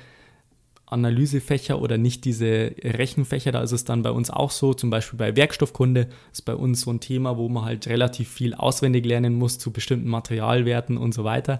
[0.88, 5.20] Analysefächer oder nicht diese Rechenfächer, da ist es dann bei uns auch so, zum Beispiel
[5.20, 9.36] bei Werkstoffkunde ist bei uns so ein Thema, wo man halt relativ viel auswendig lernen
[9.36, 11.60] muss zu bestimmten Materialwerten und so weiter.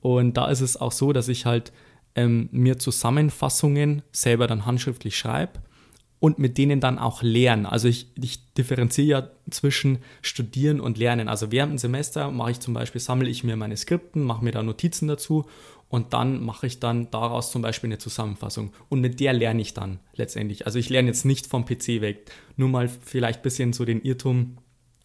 [0.00, 1.72] Und da ist es auch so, dass ich halt
[2.14, 5.60] ähm, mir Zusammenfassungen selber dann handschriftlich schreibe
[6.20, 7.66] und mit denen dann auch lernen.
[7.66, 11.28] Also ich, ich differenziere ja zwischen Studieren und Lernen.
[11.28, 14.52] Also während dem Semester mache ich zum Beispiel, sammle ich mir meine Skripten, mache mir
[14.52, 15.46] da Notizen dazu
[15.90, 18.72] und dann mache ich dann daraus zum Beispiel eine Zusammenfassung.
[18.88, 20.64] Und mit der lerne ich dann letztendlich.
[20.64, 22.30] Also ich lerne jetzt nicht vom PC weg.
[22.56, 24.56] Nur mal vielleicht ein bisschen so den Irrtum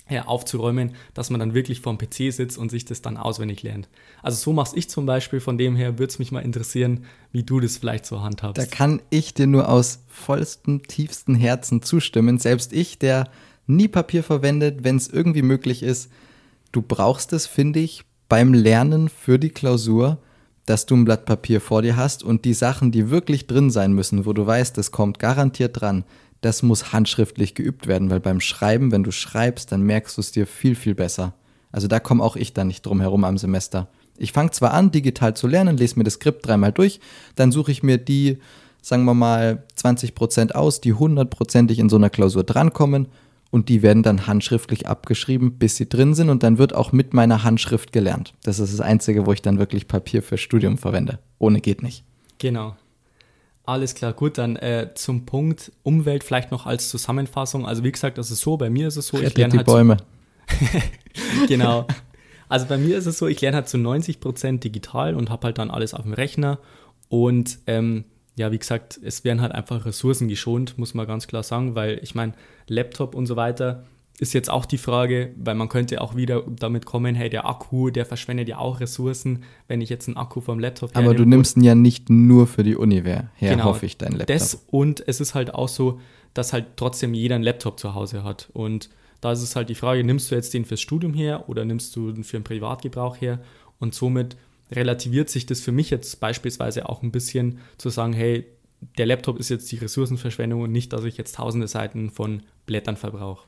[0.07, 3.89] ja, aufzuräumen, dass man dann wirklich vorm PC sitzt und sich das dann auswendig lernt.
[4.21, 7.41] Also so mache ich zum Beispiel, von dem her würde es mich mal interessieren, wie
[7.41, 8.61] du das vielleicht so handhabst.
[8.61, 12.37] Da kann ich dir nur aus vollstem, tiefstem Herzen zustimmen.
[12.37, 13.31] Selbst ich, der
[13.65, 16.11] nie Papier verwendet, wenn es irgendwie möglich ist,
[16.71, 20.19] du brauchst es, finde ich, beim Lernen für die Klausur,
[20.65, 23.93] dass du ein Blatt Papier vor dir hast und die Sachen, die wirklich drin sein
[23.93, 26.03] müssen, wo du weißt, das kommt garantiert dran,
[26.41, 30.31] das muss handschriftlich geübt werden, weil beim Schreiben, wenn du schreibst, dann merkst du es
[30.31, 31.33] dir viel, viel besser.
[31.71, 33.87] Also da komme auch ich dann nicht drum herum am Semester.
[34.17, 36.99] Ich fange zwar an, digital zu lernen, lese mir das Skript dreimal durch,
[37.35, 38.37] dann suche ich mir die,
[38.81, 43.07] sagen wir mal, 20% aus, die hundertprozentig in so einer Klausur drankommen
[43.55, 47.13] und die werden dann handschriftlich abgeschrieben, bis sie drin sind und dann wird auch mit
[47.13, 48.33] meiner Handschrift gelernt.
[48.43, 51.19] Das ist das Einzige, wo ich dann wirklich Papier für Studium verwende.
[51.39, 52.03] Ohne geht nicht.
[52.37, 52.75] Genau.
[53.63, 57.65] Alles klar, gut, dann äh, zum Punkt Umwelt vielleicht noch als Zusammenfassung.
[57.65, 59.57] Also wie gesagt, das ist so, bei mir ist es so, Rettet ich lerne die
[59.59, 59.97] halt Bäume.
[61.47, 61.87] genau.
[62.49, 65.45] Also bei mir ist es so, ich lerne halt zu 90 Prozent digital und habe
[65.45, 66.59] halt dann alles auf dem Rechner.
[67.07, 68.03] Und ähm,
[68.35, 71.99] ja, wie gesagt, es werden halt einfach Ressourcen geschont, muss man ganz klar sagen, weil
[72.03, 72.33] ich meine,
[72.67, 73.85] Laptop und so weiter,
[74.19, 77.89] ist jetzt auch die Frage, weil man könnte auch wieder damit kommen, hey, der Akku,
[77.89, 81.57] der verschwendet ja auch Ressourcen, wenn ich jetzt einen Akku vom Laptop Aber du nimmst
[81.57, 84.27] ihn ja nicht nur für die Uni her, genau, hoffe ich, dein Laptop.
[84.27, 85.99] Das und es ist halt auch so,
[86.33, 88.49] dass halt trotzdem jeder einen Laptop zu Hause hat.
[88.53, 88.89] Und
[89.21, 91.95] da ist es halt die Frage, nimmst du jetzt den fürs Studium her oder nimmst
[91.95, 93.39] du den für den Privatgebrauch her?
[93.79, 94.37] Und somit
[94.75, 98.45] relativiert sich das für mich jetzt beispielsweise auch ein bisschen zu sagen, hey,
[98.97, 102.97] der Laptop ist jetzt die Ressourcenverschwendung und nicht, dass ich jetzt tausende Seiten von Blättern
[102.97, 103.47] verbrauche.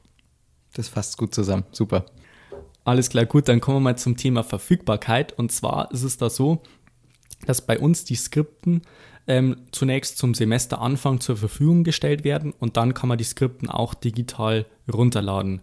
[0.74, 1.66] Das fasst gut zusammen.
[1.72, 2.06] Super.
[2.84, 5.34] Alles klar, gut, dann kommen wir mal zum Thema Verfügbarkeit.
[5.34, 6.62] Und zwar ist es da so,
[7.46, 8.82] dass bei uns die Skripten
[9.28, 13.94] ähm, zunächst zum Semesteranfang zur Verfügung gestellt werden und dann kann man die Skripten auch
[13.94, 15.62] digital runterladen.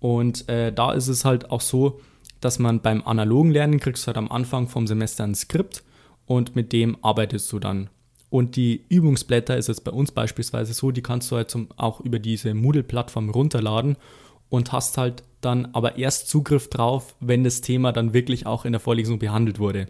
[0.00, 2.00] Und äh, da ist es halt auch so,
[2.44, 5.82] dass man beim analogen Lernen kriegst du halt am Anfang vom Semester ein Skript
[6.26, 7.88] und mit dem arbeitest du dann.
[8.28, 12.00] Und die Übungsblätter ist jetzt bei uns beispielsweise so, die kannst du halt zum, auch
[12.00, 13.96] über diese Moodle-Plattform runterladen
[14.50, 18.72] und hast halt dann aber erst Zugriff drauf, wenn das Thema dann wirklich auch in
[18.72, 19.88] der Vorlesung behandelt wurde.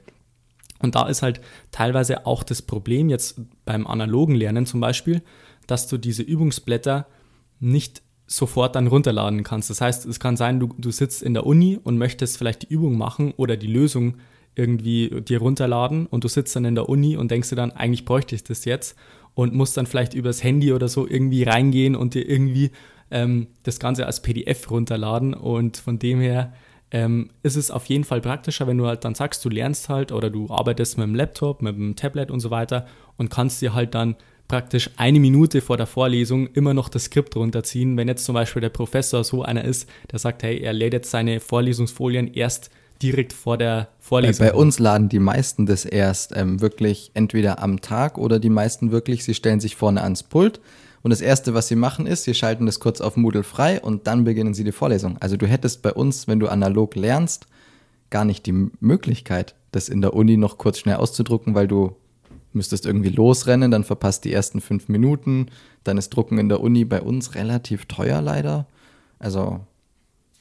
[0.79, 1.41] Und da ist halt
[1.73, 5.23] teilweise auch das Problem, jetzt beim analogen Lernen zum Beispiel,
[5.67, 7.09] dass du diese Übungsblätter
[7.59, 9.71] nicht sofort dann runterladen kannst.
[9.71, 12.69] Das heißt, es kann sein, du, du sitzt in der Uni und möchtest vielleicht die
[12.73, 14.15] Übung machen oder die Lösung
[14.55, 18.05] irgendwie dir runterladen und du sitzt dann in der Uni und denkst dir dann, eigentlich
[18.05, 18.97] bräuchte ich das jetzt
[19.35, 22.71] und musst dann vielleicht übers Handy oder so irgendwie reingehen und dir irgendwie
[23.11, 26.53] ähm, das Ganze als PDF runterladen und von dem her
[26.93, 30.13] ähm, ist es auf jeden Fall praktischer, wenn du halt dann sagst, du lernst halt
[30.13, 33.75] oder du arbeitest mit dem Laptop, mit dem Tablet und so weiter und kannst dir
[33.75, 34.15] halt dann
[34.49, 37.97] praktisch eine Minute vor der Vorlesung immer noch das Skript runterziehen.
[37.97, 41.11] Wenn jetzt zum Beispiel der Professor so einer ist, der sagt, hey, er lädt jetzt
[41.11, 42.71] seine Vorlesungsfolien erst
[43.03, 44.47] direkt vor der Vorlesung.
[44.47, 48.51] Bei, bei uns laden die meisten das erst ähm, wirklich entweder am Tag oder die
[48.51, 50.61] meisten wirklich, sie stellen sich vorne ans Pult
[51.03, 54.07] und das Erste, was sie machen, ist, sie schalten das kurz auf Moodle frei und
[54.07, 55.19] dann beginnen sie die Vorlesung.
[55.21, 57.47] Also du hättest bei uns, wenn du analog lernst,
[58.11, 61.97] gar nicht die Möglichkeit, das in der Uni noch kurz schnell auszudrucken, weil du
[62.55, 65.47] müsstest irgendwie losrennen, dann verpasst die ersten fünf Minuten.
[65.83, 68.67] Dann ist Drucken in der Uni bei uns relativ teuer leider.
[69.19, 69.61] Also.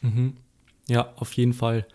[0.02, 0.34] Mhm.
[0.88, 1.86] Ja, auf jeden Fall.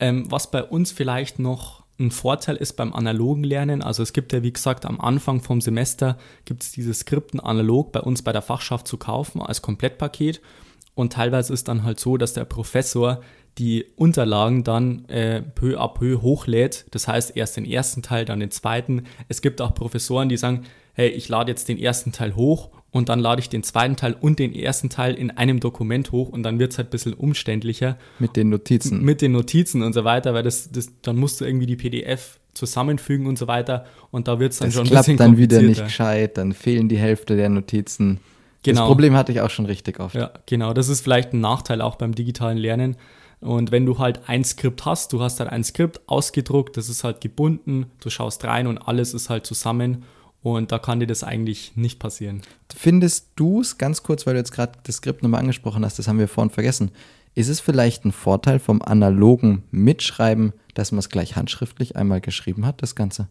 [0.00, 4.32] Ähm, was bei uns vielleicht noch ein Vorteil ist beim analogen Lernen, also es gibt
[4.32, 8.32] ja wie gesagt am Anfang vom Semester gibt es diese Skripten analog bei uns bei
[8.32, 10.40] der Fachschaft zu kaufen als Komplettpaket
[10.98, 13.20] und teilweise ist dann halt so, dass der Professor
[13.56, 16.86] die Unterlagen dann äh, peu à peu hochlädt.
[16.90, 19.04] Das heißt, erst den ersten Teil, dann den zweiten.
[19.28, 23.08] Es gibt auch Professoren, die sagen, hey, ich lade jetzt den ersten Teil hoch und
[23.08, 26.42] dann lade ich den zweiten Teil und den ersten Teil in einem Dokument hoch und
[26.42, 27.96] dann wird es halt ein bisschen umständlicher.
[28.18, 29.00] Mit den Notizen.
[29.04, 32.40] Mit den Notizen und so weiter, weil das, das dann musst du irgendwie die PDF
[32.54, 35.62] zusammenfügen und so weiter und da wird es dann das schon ein bisschen dann wieder
[35.62, 38.18] nicht gescheit, dann fehlen die Hälfte der Notizen.
[38.62, 38.80] Genau.
[38.80, 40.14] Das Problem hatte ich auch schon richtig oft.
[40.14, 40.72] Ja, genau.
[40.72, 42.96] Das ist vielleicht ein Nachteil auch beim digitalen Lernen.
[43.40, 47.04] Und wenn du halt ein Skript hast, du hast halt ein Skript ausgedruckt, das ist
[47.04, 50.04] halt gebunden, du schaust rein und alles ist halt zusammen
[50.42, 52.42] und da kann dir das eigentlich nicht passieren.
[52.74, 56.08] Findest du es, ganz kurz, weil du jetzt gerade das Skript nochmal angesprochen hast, das
[56.08, 56.90] haben wir vorhin vergessen,
[57.34, 62.66] ist es vielleicht ein Vorteil vom analogen Mitschreiben, dass man es gleich handschriftlich einmal geschrieben
[62.66, 63.28] hat, das Ganze?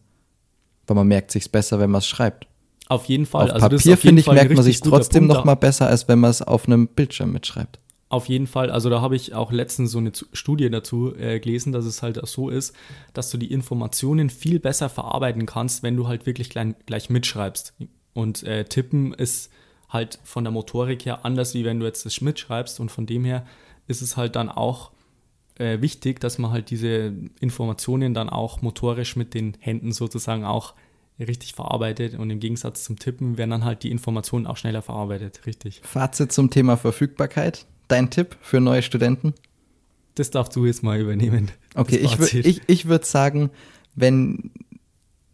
[0.85, 2.47] Weil man merkt sich besser, wenn man es schreibt.
[2.89, 3.51] Auf jeden Fall.
[3.51, 6.41] Auf also Papier, finde ich, merkt man sich trotzdem nochmal besser, als wenn man es
[6.41, 7.79] auf einem Bildschirm mitschreibt.
[8.09, 11.73] Auf jeden Fall, also da habe ich auch letztens so eine Studie dazu äh, gelesen,
[11.73, 12.73] dass es halt so ist,
[13.13, 17.73] dass du die Informationen viel besser verarbeiten kannst, wenn du halt wirklich gleich, gleich mitschreibst.
[18.13, 19.51] Und äh, tippen ist
[19.89, 22.79] halt von der Motorik her anders, wie wenn du jetzt das mitschreibst.
[22.79, 23.45] Und von dem her
[23.87, 24.91] ist es halt dann auch
[25.55, 30.75] äh, wichtig, dass man halt diese Informationen dann auch motorisch mit den Händen sozusagen auch
[31.19, 35.41] richtig verarbeitet und im Gegensatz zum Tippen werden dann halt die Informationen auch schneller verarbeitet,
[35.45, 35.81] richtig.
[35.83, 39.33] Fazit zum Thema Verfügbarkeit dein Tipp für neue Studenten?
[40.15, 41.51] Das darfst du jetzt mal übernehmen.
[41.75, 43.51] Okay, ich, ich, ich würde sagen,
[43.95, 44.51] wenn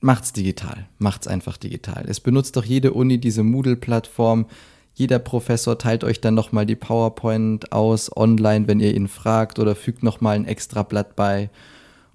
[0.02, 2.06] macht's digital, macht's einfach digital.
[2.08, 4.48] Es benutzt doch jede Uni diese Moodle-Plattform.
[4.94, 9.76] Jeder Professor teilt euch dann nochmal die PowerPoint aus online, wenn ihr ihn fragt oder
[9.76, 11.50] fügt nochmal ein extra Blatt bei.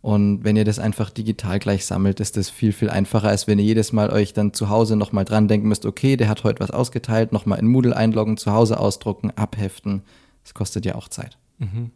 [0.00, 3.58] Und wenn ihr das einfach digital gleich sammelt, ist das viel, viel einfacher, als wenn
[3.58, 6.60] ihr jedes Mal euch dann zu Hause nochmal dran denken müsst, okay, der hat heute
[6.60, 10.02] was ausgeteilt, nochmal in Moodle einloggen, zu Hause ausdrucken, abheften.
[10.44, 11.36] Das kostet ja auch Zeit.
[11.58, 11.90] Mhm.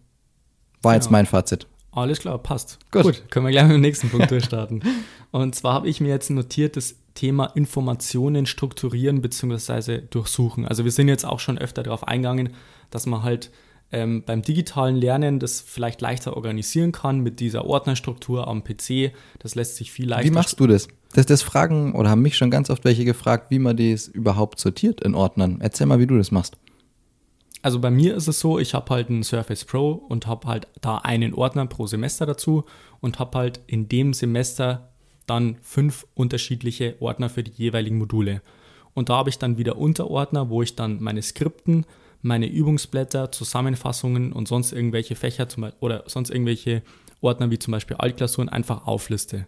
[0.82, 1.68] War jetzt mein Fazit.
[1.92, 2.78] Alles klar, passt.
[2.90, 3.02] Gut.
[3.02, 3.30] Gut.
[3.30, 4.82] können wir gleich mit dem nächsten Punkt durchstarten.
[5.30, 10.00] Und zwar habe ich mir jetzt notiert, das Thema Informationen strukturieren bzw.
[10.10, 10.66] durchsuchen.
[10.66, 12.54] Also wir sind jetzt auch schon öfter darauf eingegangen,
[12.90, 13.50] dass man halt
[13.92, 19.12] ähm, beim digitalen Lernen das vielleicht leichter organisieren kann mit dieser Ordnerstruktur am PC.
[19.38, 20.31] Das lässt sich viel leichter.
[20.31, 20.88] Wie machst du das?
[21.12, 24.59] Das, das fragen oder haben mich schon ganz oft welche gefragt, wie man das überhaupt
[24.59, 25.59] sortiert in Ordnern.
[25.61, 26.57] Erzähl mal, wie du das machst.
[27.61, 30.66] Also bei mir ist es so, ich habe halt einen Surface Pro und habe halt
[30.81, 32.64] da einen Ordner pro Semester dazu
[33.00, 34.88] und habe halt in dem Semester
[35.26, 38.42] dann fünf unterschiedliche Ordner für die jeweiligen Module.
[38.94, 41.87] Und da habe ich dann wieder Unterordner, wo ich dann meine Skripten,
[42.22, 46.82] meine Übungsblätter, Zusammenfassungen und sonst irgendwelche Fächer zum Beispiel, oder sonst irgendwelche
[47.20, 49.46] Ordner wie zum Beispiel Altklausuren einfach aufliste.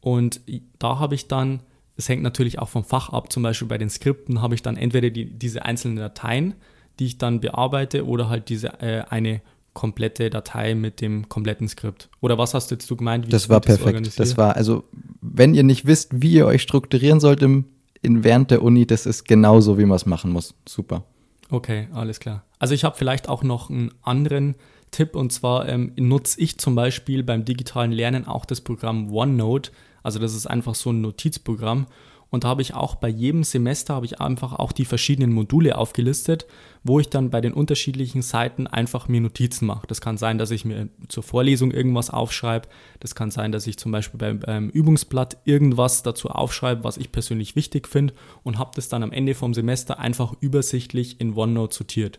[0.00, 0.40] Und
[0.78, 1.60] da habe ich dann,
[1.96, 4.76] es hängt natürlich auch vom Fach ab, zum Beispiel bei den Skripten habe ich dann
[4.76, 6.54] entweder die, diese einzelnen Dateien,
[6.98, 9.40] die ich dann bearbeite oder halt diese äh, eine
[9.74, 12.10] komplette Datei mit dem kompletten Skript.
[12.20, 13.32] Oder was hast du jetzt du gemeint?
[13.32, 14.18] das war perfekt.
[14.18, 14.84] Das war also,
[15.20, 17.64] wenn ihr nicht wisst, wie ihr euch strukturieren sollt im,
[18.02, 20.54] in, während der Uni, das ist genauso, wie man es machen muss.
[20.68, 21.04] Super.
[21.52, 22.44] Okay, alles klar.
[22.58, 24.54] Also ich habe vielleicht auch noch einen anderen
[24.90, 29.70] Tipp und zwar ähm, nutze ich zum Beispiel beim digitalen Lernen auch das Programm OneNote.
[30.02, 31.88] Also das ist einfach so ein Notizprogramm
[32.32, 35.76] und da habe ich auch bei jedem Semester habe ich einfach auch die verschiedenen Module
[35.76, 36.46] aufgelistet,
[36.82, 39.86] wo ich dann bei den unterschiedlichen Seiten einfach mir Notizen mache.
[39.86, 42.68] Das kann sein, dass ich mir zur Vorlesung irgendwas aufschreibe.
[43.00, 47.12] Das kann sein, dass ich zum Beispiel beim, beim Übungsblatt irgendwas dazu aufschreibe, was ich
[47.12, 51.74] persönlich wichtig finde und habe das dann am Ende vom Semester einfach übersichtlich in OneNote
[51.76, 52.18] sortiert.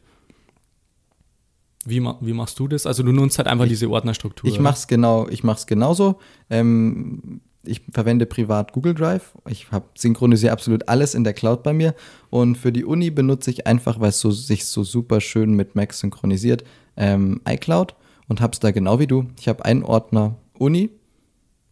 [1.85, 2.85] Wie, wie machst du das?
[2.85, 4.47] Also du nutzt halt einfach ich, diese Ordnerstruktur.
[4.47, 6.19] Ich mache es genau, ich mache es genauso.
[6.51, 9.31] Ähm, ich verwende privat Google Drive.
[9.47, 11.95] Ich habe synchronisiere absolut alles in der Cloud bei mir.
[12.29, 15.75] Und für die Uni benutze ich einfach, weil es so, sich so super schön mit
[15.75, 16.63] Mac synchronisiert,
[16.97, 17.95] ähm, iCloud
[18.27, 19.27] und habe es da genau wie du.
[19.39, 20.89] Ich habe einen Ordner Uni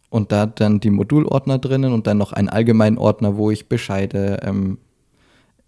[0.08, 4.40] und da dann die Modulordner drinnen und dann noch einen allgemeinen Ordner, wo ich Bescheide,
[4.42, 4.78] ähm,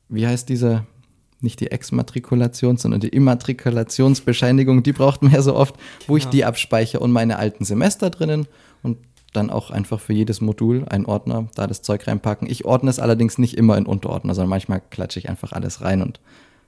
[0.08, 0.86] wie heißt dieser,
[1.40, 5.74] nicht die Exmatrikulation, sondern die Immatrikulationsbescheinigung, die braucht man ja so oft,
[6.06, 6.30] wo ich ja.
[6.30, 8.46] die abspeichere und meine alten Semester drinnen
[8.82, 8.98] und
[9.36, 12.48] dann auch einfach für jedes Modul einen Ordner, da das Zeug reinpacken.
[12.48, 16.02] Ich ordne es allerdings nicht immer in Unterordner, sondern manchmal klatsche ich einfach alles rein
[16.02, 16.20] und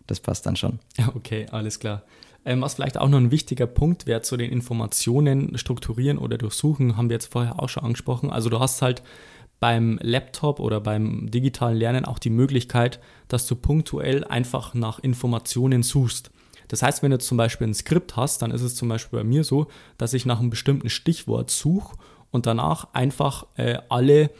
[0.06, 0.78] das passt dann schon.
[1.14, 2.02] Okay, alles klar.
[2.44, 6.96] Ähm, was vielleicht auch noch ein wichtiger Punkt wäre zu den Informationen strukturieren oder durchsuchen,
[6.96, 8.30] haben wir jetzt vorher auch schon angesprochen.
[8.30, 9.02] Also du hast halt
[9.58, 15.82] beim Laptop oder beim digitalen Lernen auch die Möglichkeit, dass du punktuell einfach nach Informationen
[15.82, 16.30] suchst.
[16.68, 19.24] Das heißt, wenn du zum Beispiel ein Skript hast, dann ist es zum Beispiel bei
[19.24, 21.96] mir so, dass ich nach einem bestimmten Stichwort suche
[22.30, 24.30] und danach einfach äh, alle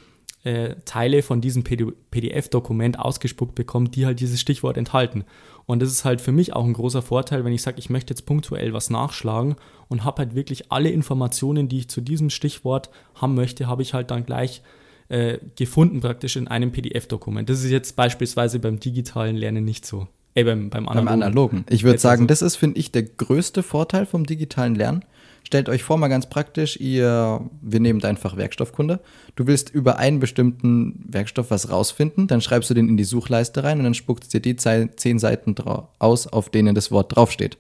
[0.44, 5.24] äh, Teile von diesem PDF-Dokument ausgespuckt bekomme, die halt dieses Stichwort enthalten.
[5.66, 8.14] Und das ist halt für mich auch ein großer Vorteil, wenn ich sage, ich möchte
[8.14, 9.56] jetzt punktuell was nachschlagen
[9.88, 13.92] und habe halt wirklich alle Informationen, die ich zu diesem Stichwort haben möchte, habe ich
[13.92, 14.62] halt dann gleich
[15.08, 17.50] äh, gefunden praktisch in einem PDF-Dokument.
[17.50, 20.06] Das ist jetzt beispielsweise beim digitalen Lernen nicht so.
[20.34, 21.06] Äh, beim, beim analogen.
[21.06, 21.64] Beim analogen.
[21.70, 22.26] Ich würde sagen, also.
[22.28, 25.04] das ist, finde ich, der größte Vorteil vom digitalen Lernen.
[25.46, 28.98] Stellt euch vor, mal ganz praktisch, ihr, wir nehmen einfach Werkstoffkunde.
[29.36, 33.62] Du willst über einen bestimmten Werkstoff was rausfinden, dann schreibst du den in die Suchleiste
[33.62, 35.54] rein und dann spuckt es dir die zehn Seiten
[36.00, 37.58] aus, auf denen das Wort draufsteht.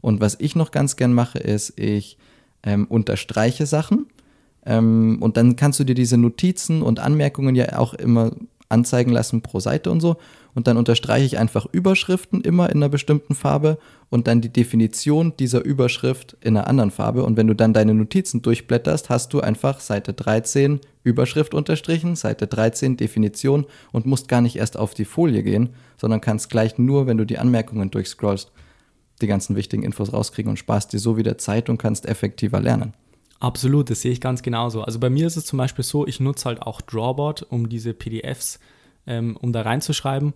[0.00, 2.18] Und was ich noch ganz gern mache, ist, ich
[2.64, 4.06] ähm, unterstreiche Sachen
[4.66, 8.32] ähm, und dann kannst du dir diese Notizen und Anmerkungen ja auch immer
[8.68, 10.16] anzeigen lassen pro Seite und so.
[10.58, 13.78] Und dann unterstreiche ich einfach Überschriften immer in einer bestimmten Farbe
[14.10, 17.22] und dann die Definition dieser Überschrift in einer anderen Farbe.
[17.22, 22.48] Und wenn du dann deine Notizen durchblätterst, hast du einfach Seite 13 Überschrift unterstrichen, Seite
[22.48, 27.06] 13 Definition und musst gar nicht erst auf die Folie gehen, sondern kannst gleich nur,
[27.06, 28.50] wenn du die Anmerkungen durchscrollst,
[29.22, 32.94] die ganzen wichtigen Infos rauskriegen und sparst dir so wieder Zeit und kannst effektiver lernen.
[33.38, 34.82] Absolut, das sehe ich ganz genauso.
[34.82, 37.94] Also bei mir ist es zum Beispiel so, ich nutze halt auch Drawboard, um diese
[37.94, 38.58] PDFs,
[39.08, 40.34] ähm, um da reinzuschreiben.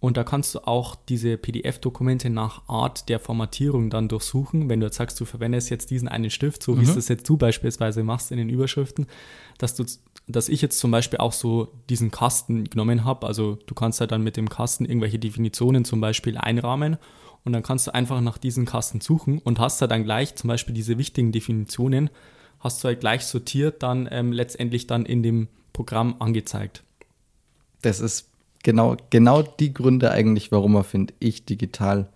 [0.00, 4.70] Und da kannst du auch diese PDF-Dokumente nach Art der Formatierung dann durchsuchen.
[4.70, 6.88] Wenn du jetzt sagst, du verwendest jetzt diesen einen Stift, so wie mhm.
[6.88, 9.06] es das jetzt du beispielsweise machst in den Überschriften,
[9.58, 9.84] dass du,
[10.26, 13.26] dass ich jetzt zum Beispiel auch so diesen Kasten genommen habe.
[13.26, 16.96] Also du kannst halt dann mit dem Kasten irgendwelche Definitionen zum Beispiel einrahmen
[17.44, 20.48] und dann kannst du einfach nach diesen Kasten suchen und hast da dann gleich zum
[20.48, 22.08] Beispiel diese wichtigen Definitionen
[22.58, 26.84] hast du halt gleich sortiert dann ähm, letztendlich dann in dem Programm angezeigt.
[27.82, 28.28] Das ist
[28.62, 32.08] genau, genau die Gründe eigentlich, warum man, finde ich, digital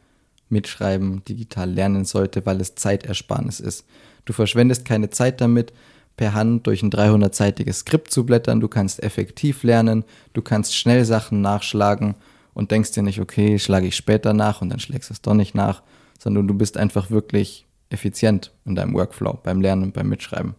[0.49, 3.87] mitschreiben, digital lernen sollte, weil es Zeitersparnis ist.
[4.25, 5.73] Du verschwendest keine Zeit damit,
[6.17, 8.61] per Hand durch ein 300-seitiges Skript zu blättern.
[8.61, 12.15] Du kannst effektiv lernen, du kannst schnell Sachen nachschlagen
[12.53, 15.35] und denkst dir nicht, okay, schlage ich später nach und dann schlägst du es doch
[15.35, 15.83] nicht nach,
[16.19, 20.55] sondern du bist einfach wirklich effizient in deinem Workflow, beim Lernen und beim Mitschreiben.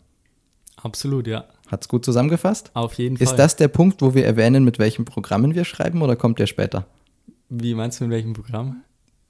[0.75, 1.45] Absolut, ja.
[1.67, 2.71] Hat's gut zusammengefasst?
[2.73, 3.23] Auf jeden Fall.
[3.23, 6.47] Ist das der Punkt, wo wir erwähnen, mit welchen Programmen wir schreiben oder kommt der
[6.47, 6.85] später?
[7.49, 8.83] Wie meinst du, mit welchem Programm?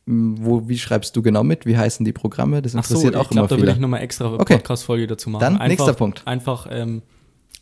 [0.06, 1.65] Wo, wie schreibst du genau mit?
[1.65, 2.62] Wie heißen die Programme?
[2.62, 3.62] Das interessiert so, auch glaub, immer viele.
[3.62, 4.58] Da will ich nochmal extra eine okay.
[4.58, 5.41] Podcast-Folge dazu machen.
[5.41, 6.21] Dann einfach, nächster Punkt.
[6.28, 7.02] Einfach ähm,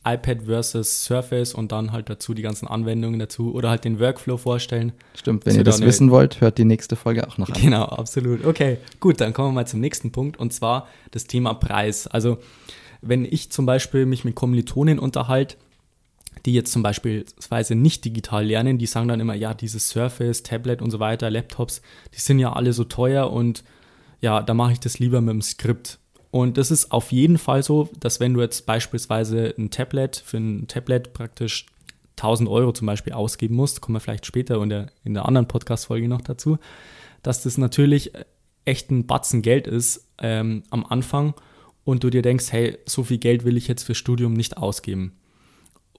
[0.05, 4.38] iPad versus Surface und dann halt dazu die ganzen Anwendungen dazu oder halt den Workflow
[4.38, 4.91] vorstellen.
[5.15, 7.62] Stimmt, wenn ihr das wissen wollt, hört die nächste Folge auch noch an.
[7.62, 8.45] Genau, absolut.
[8.45, 12.07] Okay, gut, dann kommen wir mal zum nächsten Punkt und zwar das Thema Preis.
[12.07, 12.39] Also
[13.03, 15.57] wenn ich zum Beispiel mich mit Kommilitonen unterhalte,
[16.45, 17.25] die jetzt zum Beispiel
[17.69, 21.81] nicht digital lernen, die sagen dann immer, ja, dieses Surface, Tablet und so weiter, Laptops,
[22.13, 23.63] die sind ja alle so teuer und
[24.19, 25.99] ja, da mache ich das lieber mit dem Skript.
[26.31, 30.37] Und das ist auf jeden Fall so, dass wenn du jetzt beispielsweise ein Tablet für
[30.37, 31.67] ein Tablet praktisch
[32.17, 35.47] 1000 Euro zum Beispiel ausgeben musst, kommen wir vielleicht später in der, in der anderen
[35.47, 36.57] Podcast-Folge noch dazu,
[37.21, 38.13] dass das natürlich
[38.65, 41.33] echt ein Batzen Geld ist ähm, am Anfang
[41.84, 45.13] und du dir denkst, hey, so viel Geld will ich jetzt fürs Studium nicht ausgeben.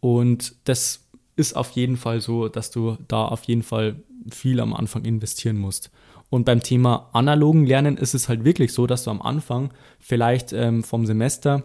[0.01, 4.75] Und das ist auf jeden Fall so, dass du da auf jeden Fall viel am
[4.75, 5.91] Anfang investieren musst.
[6.31, 10.53] Und beim Thema analogen Lernen ist es halt wirklich so, dass du am Anfang vielleicht
[10.53, 11.65] ähm, vom Semester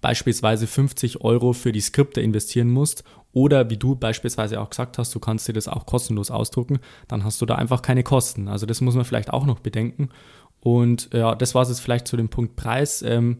[0.00, 5.14] beispielsweise 50 Euro für die Skripte investieren musst oder wie du beispielsweise auch gesagt hast,
[5.14, 8.48] du kannst dir das auch kostenlos ausdrucken, dann hast du da einfach keine Kosten.
[8.48, 10.10] Also das muss man vielleicht auch noch bedenken.
[10.62, 13.02] Und ja, das war es jetzt vielleicht zu dem Punkt Preis.
[13.02, 13.38] Ähm,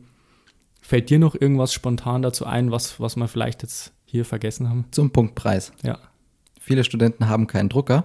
[0.80, 4.86] fällt dir noch irgendwas spontan dazu ein, was, was wir vielleicht jetzt hier vergessen haben?
[4.90, 5.72] Zum Punkt Preis.
[5.82, 5.98] Ja.
[6.60, 8.04] Viele Studenten haben keinen Drucker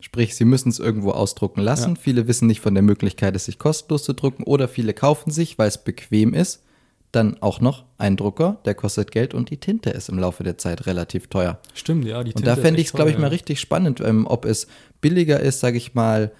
[0.00, 1.94] Sprich, sie müssen es irgendwo ausdrucken lassen.
[1.94, 2.00] Ja.
[2.00, 5.58] Viele wissen nicht von der Möglichkeit, es sich kostenlos zu drucken oder viele kaufen sich,
[5.58, 6.64] weil es bequem ist,
[7.12, 10.56] dann auch noch ein Drucker, der kostet Geld und die Tinte ist im Laufe der
[10.56, 11.58] Zeit relativ teuer.
[11.74, 12.24] Stimmt, ja.
[12.24, 13.32] Die Und da fände ich es, glaube ich, teuer, mal ja.
[13.32, 14.68] richtig spannend, ähm, ob es
[15.02, 16.32] billiger ist, sage ich mal,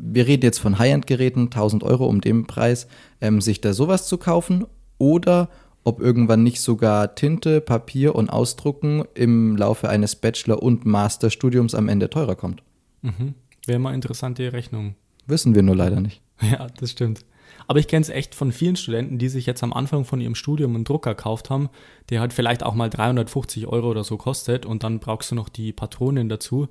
[0.00, 2.86] wir reden jetzt von High-End-Geräten, 1000 Euro um den Preis,
[3.20, 4.66] ähm, sich da sowas zu kaufen
[4.98, 5.48] oder
[5.84, 11.88] ob irgendwann nicht sogar Tinte, Papier und Ausdrucken im Laufe eines Bachelor- und Masterstudiums am
[11.88, 12.62] Ende teurer kommt.
[13.02, 13.34] Mhm.
[13.66, 14.94] Wäre mal interessante Rechnung.
[15.26, 16.22] Wissen wir nur leider nicht.
[16.40, 17.24] Ja, das stimmt.
[17.66, 20.36] Aber ich kenne es echt von vielen Studenten, die sich jetzt am Anfang von ihrem
[20.36, 21.68] Studium einen Drucker gekauft haben,
[22.10, 25.48] der halt vielleicht auch mal 350 Euro oder so kostet und dann brauchst du noch
[25.48, 26.68] die Patronen dazu.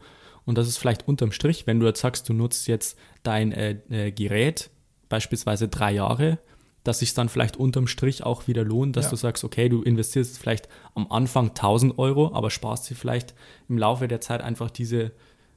[0.47, 3.75] Und das ist vielleicht unterm Strich, wenn du jetzt sagst, du nutzt jetzt dein äh,
[3.89, 4.69] äh, Gerät
[5.09, 6.39] beispielsweise drei Jahre,
[6.85, 9.09] dass sich dann vielleicht unterm Strich auch wieder lohnt, dass Ja.
[9.11, 13.35] du sagst, okay, du investierst vielleicht am Anfang 1000 Euro, aber sparst dir vielleicht
[13.67, 15.11] im Laufe der Zeit einfach diese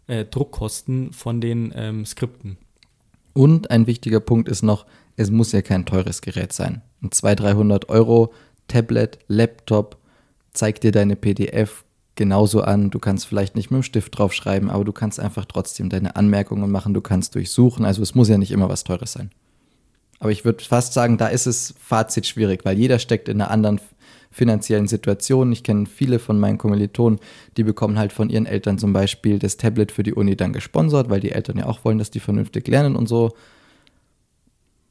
[0.09, 2.59] äh, Druckkosten von den ähm, Skripten.
[3.33, 4.87] Und ein wichtiger Punkt ist noch,
[5.17, 6.83] es muss ja kein teures Gerät sein.
[7.01, 8.33] Ein 200, 300 Euro
[8.67, 9.99] Tablet, Laptop
[10.53, 11.85] zeigt dir deine PDF
[12.21, 12.91] genauso an.
[12.91, 16.71] Du kannst vielleicht nicht mit dem Stift draufschreiben, aber du kannst einfach trotzdem deine Anmerkungen
[16.71, 16.93] machen.
[16.93, 17.87] Du kannst durchsuchen.
[17.87, 19.31] Also es muss ja nicht immer was Teures sein.
[20.19, 23.51] Aber ich würde fast sagen, da ist es Fazit schwierig, weil jeder steckt in einer
[23.51, 23.81] anderen
[24.31, 25.51] finanziellen Situation.
[25.51, 27.21] Ich kenne viele von meinen Kommilitonen,
[27.57, 31.09] die bekommen halt von ihren Eltern zum Beispiel das Tablet für die Uni dann gesponsert,
[31.09, 33.33] weil die Eltern ja auch wollen, dass die vernünftig lernen und so.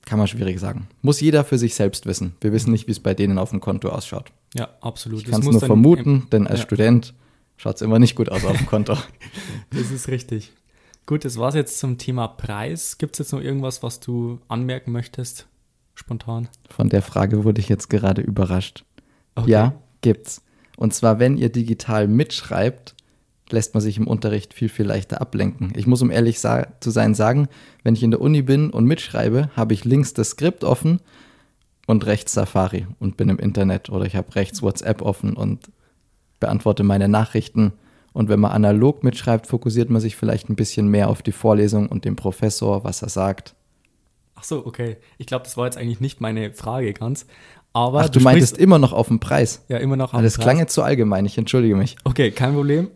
[0.10, 0.88] Kann man schwierig sagen.
[1.04, 2.34] Muss jeder für sich selbst wissen.
[2.42, 4.32] Wir wissen nicht, wie es bei denen auf dem Konto ausschaut.
[4.56, 5.22] Ja, absolut.
[5.22, 6.66] Ich kann es nur vermuten, denn als ja.
[6.66, 7.14] Student
[7.58, 8.98] schaut es immer nicht gut aus auf dem Konto.
[9.70, 10.52] Das ist richtig.
[11.06, 12.98] Gut, das war's jetzt zum Thema Preis.
[12.98, 15.48] Gibt es jetzt noch irgendwas, was du anmerken möchtest?
[15.94, 16.48] Spontan.
[16.72, 18.86] Von der Frage wurde ich jetzt gerade überrascht.
[19.36, 19.52] Okay.
[19.52, 20.42] Ja, gibt's.
[20.76, 22.96] Und zwar, wenn ihr digital mitschreibt,
[23.52, 25.74] lässt man sich im Unterricht viel, viel leichter ablenken.
[25.76, 27.48] Ich muss, um ehrlich zu sein, sagen,
[27.84, 31.00] wenn ich in der Uni bin und mitschreibe, habe ich links das Skript offen
[31.88, 35.70] und rechts Safari und bin im Internet oder ich habe rechts WhatsApp offen und
[36.40, 37.74] beantworte meine Nachrichten.
[38.14, 41.88] Und wenn man analog mitschreibt, fokussiert man sich vielleicht ein bisschen mehr auf die Vorlesung
[41.88, 43.56] und den Professor, was er sagt.
[44.36, 44.98] Ach so, okay.
[45.18, 47.26] Ich glaube, das war jetzt eigentlich nicht meine Frage ganz.
[47.72, 49.64] Aber Ach, du, meintest sprichst immer noch auf den Preis.
[49.68, 50.44] ja immer noch Ah, das Preis.
[50.44, 51.98] klang jetzt zu allgemein, ich entschuldige mich.
[52.04, 52.90] Okay, kein Problem.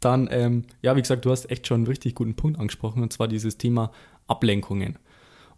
[0.00, 3.12] Dann, ähm, ja, wie gesagt, du hast echt schon einen richtig guten Punkt angesprochen, und
[3.12, 3.92] zwar dieses Thema
[4.26, 4.98] Ablenkungen.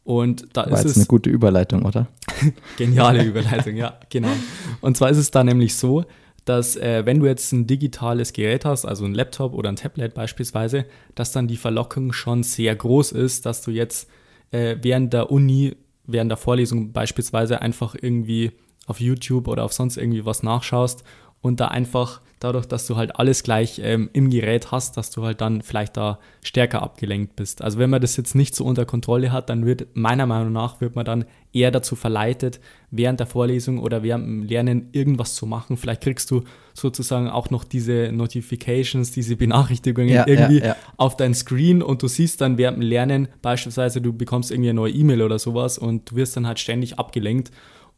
[0.05, 2.09] Und da War ist jetzt es eine gute Überleitung, oder?
[2.77, 4.33] Geniale Überleitung, ja, genau.
[4.81, 6.05] Und zwar ist es da nämlich so,
[6.45, 10.15] dass äh, wenn du jetzt ein digitales Gerät hast, also ein Laptop oder ein Tablet
[10.15, 14.11] beispielsweise, dass dann die Verlockung schon sehr groß ist, dass du jetzt
[14.51, 18.53] äh, während der Uni, während der Vorlesung beispielsweise einfach irgendwie
[18.87, 21.05] auf YouTube oder auf sonst irgendwie was nachschaust
[21.43, 25.25] und da einfach dadurch, dass du halt alles gleich ähm, im Gerät hast, dass du
[25.25, 27.63] halt dann vielleicht da stärker abgelenkt bist.
[27.63, 30.81] Also wenn man das jetzt nicht so unter Kontrolle hat, dann wird meiner Meinung nach
[30.81, 35.47] wird man dann eher dazu verleitet, während der Vorlesung oder während dem Lernen irgendwas zu
[35.47, 35.77] machen.
[35.77, 36.43] Vielleicht kriegst du
[36.75, 40.77] sozusagen auch noch diese Notifications, diese Benachrichtigungen Ja, irgendwie ja, ja.
[40.97, 44.77] auf dein Screen und du siehst dann während dem Lernen beispielsweise, du bekommst irgendwie eine
[44.77, 47.53] neue E-Mail oder sowas und du wirst dann halt ständig abgelenkt.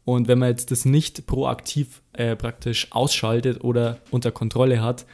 [0.05, 5.05] Und wenn man jetzt das nicht proaktiv äh, praktisch ausschaltet oder unter Kontrolle hat,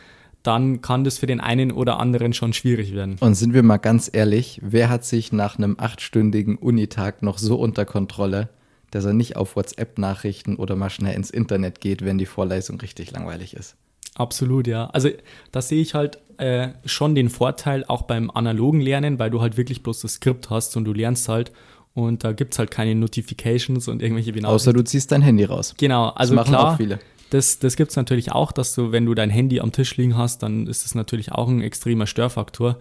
[0.43, 3.17] dann kann das für den einen oder anderen schon schwierig werden.
[3.19, 7.55] Und sind wir mal ganz ehrlich, wer hat sich nach einem achtstündigen Unitag noch so
[7.55, 8.49] unter Kontrolle,
[8.89, 13.11] dass er nicht auf WhatsApp-Nachrichten oder mal schnell ins Internet geht, wenn die Vorlesung richtig
[13.11, 13.75] langweilig ist?
[14.15, 14.87] Absolut, ja.
[14.87, 15.09] Also
[15.51, 19.57] da sehe ich halt äh, schon den Vorteil auch beim analogen Lernen, weil du halt
[19.57, 21.51] wirklich bloß das Skript hast und du lernst halt
[21.93, 24.55] und da gibt es halt keine Notifications und irgendwelche Benachrichtigungen.
[24.55, 25.75] Außer du ziehst dein Handy raus.
[25.77, 26.99] Genau, also das machen klar, auch viele.
[27.31, 30.17] Das, das gibt es natürlich auch, dass du, wenn du dein Handy am Tisch liegen
[30.17, 32.77] hast, dann ist es natürlich auch ein extremer Störfaktor.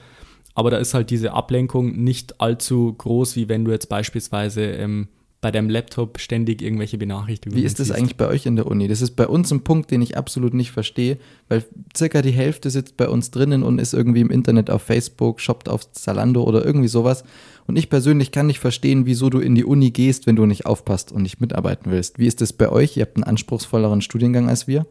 [0.54, 5.08] Aber da ist halt diese Ablenkung nicht allzu groß, wie wenn du jetzt beispielsweise ähm,
[5.40, 7.98] bei deinem Laptop ständig irgendwelche Benachrichtigungen Wie ist das siehst.
[7.98, 8.88] eigentlich bei euch in der Uni?
[8.88, 11.18] Das ist bei uns ein Punkt, den ich absolut nicht verstehe,
[11.48, 11.64] weil
[11.96, 15.68] circa die Hälfte sitzt bei uns drinnen und ist irgendwie im Internet auf Facebook, shoppt
[15.70, 17.24] auf Zalando oder irgendwie sowas.
[17.66, 20.66] Und ich persönlich kann nicht verstehen, wieso du in die Uni gehst, wenn du nicht
[20.66, 22.18] aufpasst und nicht mitarbeiten willst.
[22.18, 22.98] Wie ist das bei euch?
[22.98, 24.86] Ihr habt einen anspruchsvolleren Studiengang als wir.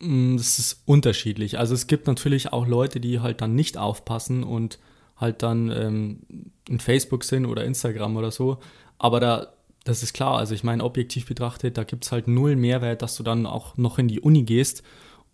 [0.00, 1.58] Mm, Das ist unterschiedlich.
[1.58, 4.78] Also es gibt natürlich auch Leute, die halt dann nicht aufpassen und
[5.20, 6.20] halt dann ähm,
[6.68, 8.58] in Facebook sind oder Instagram oder so.
[8.98, 9.52] Aber da,
[9.84, 10.38] das ist klar.
[10.38, 13.76] Also ich meine, objektiv betrachtet, da gibt es halt null Mehrwert, dass du dann auch
[13.76, 14.82] noch in die Uni gehst.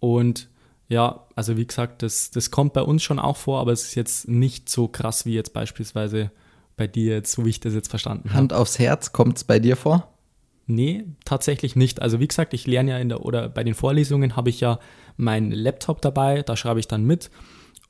[0.01, 0.49] Und
[0.89, 3.95] ja, also wie gesagt, das, das kommt bei uns schon auch vor, aber es ist
[3.95, 6.31] jetzt nicht so krass wie jetzt beispielsweise
[6.77, 8.39] bei dir jetzt, so wie ich das jetzt verstanden habe.
[8.39, 10.13] Hand aufs Herz, kommt es bei dir vor?
[10.67, 12.03] Nee, tatsächlich nicht.
[12.03, 14.81] Also wie gesagt, ich lerne ja in der oder bei den Vorlesungen habe ich ja
[15.17, 17.31] meinen Laptop dabei, da schreibe ich dann mit.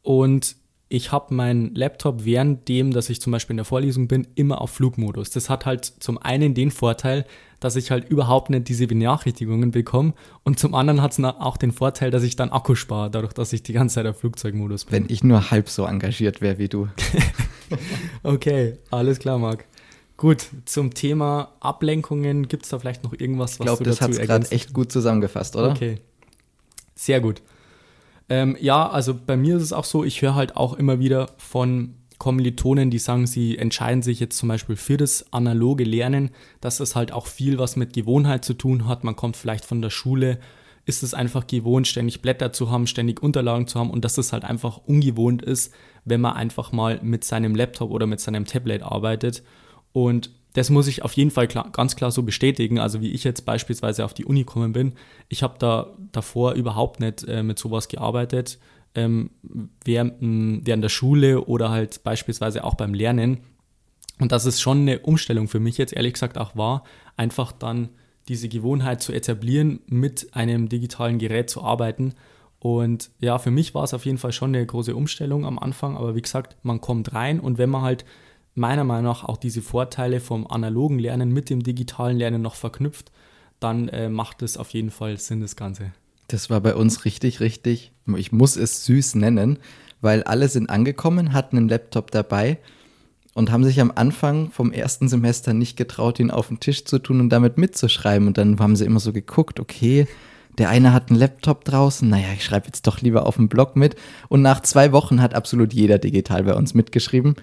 [0.02, 0.56] und
[0.88, 4.60] ich habe meinen Laptop während dem, dass ich zum Beispiel in der Vorlesung bin, immer
[4.60, 5.30] auf Flugmodus.
[5.30, 7.26] Das hat halt zum einen den Vorteil,
[7.58, 10.14] dass ich halt überhaupt nicht diese Benachrichtigungen bekomme
[10.44, 13.52] und zum anderen hat es auch den Vorteil, dass ich dann Akku spare, dadurch, dass
[13.52, 14.92] ich die ganze Zeit auf Flugzeugmodus bin.
[14.92, 16.88] Wenn ich nur halb so engagiert wäre wie du.
[18.22, 19.64] okay, alles klar, Marc.
[20.16, 23.92] Gut, zum Thema Ablenkungen gibt es da vielleicht noch irgendwas, was ich glaub, du dazu
[23.92, 25.70] Ich glaube, das hat es gerade echt gut zusammengefasst, oder?
[25.70, 25.96] Okay,
[26.94, 27.42] sehr gut.
[28.28, 31.30] Ähm, ja, also bei mir ist es auch so, ich höre halt auch immer wieder
[31.36, 36.80] von Kommilitonen, die sagen, sie entscheiden sich jetzt zum Beispiel für das analoge Lernen, dass
[36.80, 39.04] es halt auch viel was mit Gewohnheit zu tun hat.
[39.04, 40.38] Man kommt vielleicht von der Schule,
[40.86, 44.32] ist es einfach gewohnt, ständig Blätter zu haben, ständig Unterlagen zu haben und dass es
[44.32, 45.74] halt einfach ungewohnt ist,
[46.04, 49.42] wenn man einfach mal mit seinem Laptop oder mit seinem Tablet arbeitet.
[49.92, 52.78] Und das muss ich auf jeden Fall klar, ganz klar so bestätigen.
[52.78, 54.94] Also wie ich jetzt beispielsweise auf die Uni gekommen bin,
[55.28, 58.58] ich habe da davor überhaupt nicht äh, mit sowas gearbeitet,
[58.94, 59.28] ähm,
[59.84, 60.14] während,
[60.66, 63.40] während der Schule oder halt beispielsweise auch beim Lernen.
[64.18, 66.84] Und das ist schon eine Umstellung für mich jetzt ehrlich gesagt auch war,
[67.18, 67.90] einfach dann
[68.26, 72.14] diese Gewohnheit zu etablieren, mit einem digitalen Gerät zu arbeiten.
[72.60, 75.98] Und ja, für mich war es auf jeden Fall schon eine große Umstellung am Anfang,
[75.98, 78.06] aber wie gesagt, man kommt rein und wenn man halt
[78.56, 83.12] meiner Meinung nach auch diese Vorteile vom analogen Lernen mit dem digitalen Lernen noch verknüpft,
[83.60, 85.92] dann äh, macht es auf jeden Fall Sinn, das Ganze.
[86.28, 89.58] Das war bei uns richtig, richtig, ich muss es süß nennen,
[90.00, 92.58] weil alle sind angekommen, hatten einen Laptop dabei
[93.34, 96.98] und haben sich am Anfang vom ersten Semester nicht getraut, ihn auf den Tisch zu
[96.98, 98.26] tun und damit mitzuschreiben.
[98.26, 100.06] Und dann haben sie immer so geguckt, okay,
[100.58, 103.76] der eine hat einen Laptop draußen, naja, ich schreibe jetzt doch lieber auf dem Blog
[103.76, 103.94] mit.
[104.28, 107.36] Und nach zwei Wochen hat absolut jeder digital bei uns mitgeschrieben.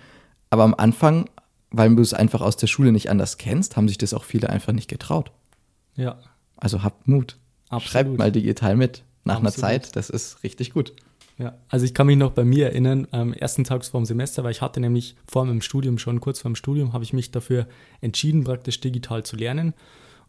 [0.54, 1.32] Aber am Anfang,
[1.72, 4.52] weil du es einfach aus der Schule nicht anders kennst, haben sich das auch viele
[4.52, 5.32] einfach nicht getraut.
[5.96, 6.20] Ja.
[6.58, 7.38] Also habt Mut.
[7.70, 7.90] Absolut.
[7.90, 9.04] Schreibt mal digital mit.
[9.24, 9.64] Nach Absolut.
[9.64, 10.94] einer Zeit, das ist richtig gut.
[11.40, 14.44] Ja, also ich kann mich noch bei mir erinnern, am ersten Tag vor dem Semester,
[14.44, 17.32] weil ich hatte nämlich vor meinem Studium schon, kurz vor dem Studium, habe ich mich
[17.32, 17.66] dafür
[18.02, 19.74] entschieden, praktisch digital zu lernen.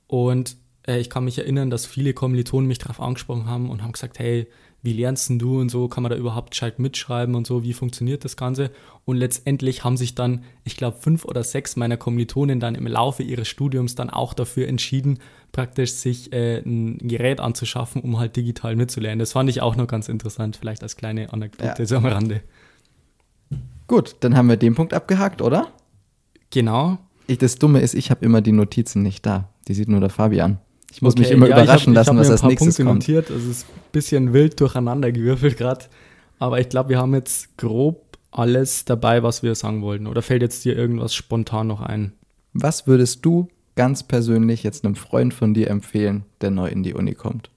[0.06, 0.56] Und
[0.88, 4.18] äh, ich kann mich erinnern, dass viele Kommilitonen mich darauf angesprochen haben und haben gesagt,
[4.18, 4.46] hey,
[4.84, 8.22] wie lernst du und so, kann man da überhaupt gescheit mitschreiben und so, wie funktioniert
[8.22, 8.70] das Ganze?
[9.06, 13.22] Und letztendlich haben sich dann, ich glaube, fünf oder sechs meiner Kommilitonen dann im Laufe
[13.22, 15.20] ihres Studiums dann auch dafür entschieden,
[15.52, 19.20] praktisch sich äh, ein Gerät anzuschaffen, um halt digital mitzulernen.
[19.20, 21.86] Das fand ich auch noch ganz interessant, vielleicht als kleine Anekdote ja.
[21.86, 22.42] so am Rande.
[23.86, 25.68] Gut, dann haben wir den Punkt abgehakt, oder?
[26.50, 26.98] Genau.
[27.26, 29.48] Ich, das Dumme ist, ich habe immer die Notizen nicht da.
[29.66, 30.58] Die sieht nur der Fabian.
[30.94, 33.00] Ich muss okay, mich immer ja, überraschen hab, lassen, was als nächstes Punkte kommt.
[33.00, 33.28] notiert.
[33.28, 35.86] Also es ist ein bisschen wild durcheinander gewürfelt gerade.
[36.38, 40.06] Aber ich glaube, wir haben jetzt grob alles dabei, was wir sagen wollten.
[40.06, 42.12] Oder fällt jetzt dir irgendwas spontan noch ein?
[42.52, 46.94] Was würdest du ganz persönlich jetzt einem Freund von dir empfehlen, der neu in die
[46.94, 47.50] Uni kommt?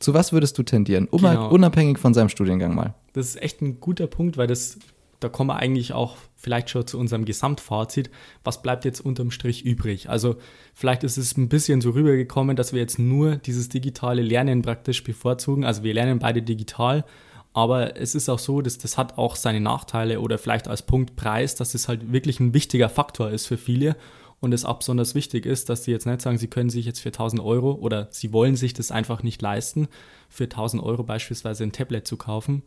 [0.00, 1.08] Zu was würdest du tendieren?
[1.12, 1.50] Genau.
[1.50, 2.94] Unabhängig von seinem Studiengang mal.
[3.12, 4.78] Das ist echt ein guter Punkt, weil das
[5.24, 8.10] da kommen wir eigentlich auch vielleicht schon zu unserem Gesamtfazit.
[8.44, 10.10] Was bleibt jetzt unterm Strich übrig?
[10.10, 10.36] Also
[10.74, 15.02] vielleicht ist es ein bisschen so rübergekommen, dass wir jetzt nur dieses digitale Lernen praktisch
[15.02, 15.64] bevorzugen.
[15.64, 17.06] Also wir lernen beide digital,
[17.54, 21.16] aber es ist auch so, dass das hat auch seine Nachteile oder vielleicht als Punkt
[21.16, 23.96] Preis, dass es halt wirklich ein wichtiger Faktor ist für viele
[24.40, 27.08] und es besonders wichtig ist, dass sie jetzt nicht sagen, sie können sich jetzt für
[27.08, 29.88] 1000 Euro oder sie wollen sich das einfach nicht leisten,
[30.28, 32.62] für 1000 Euro beispielsweise ein Tablet zu kaufen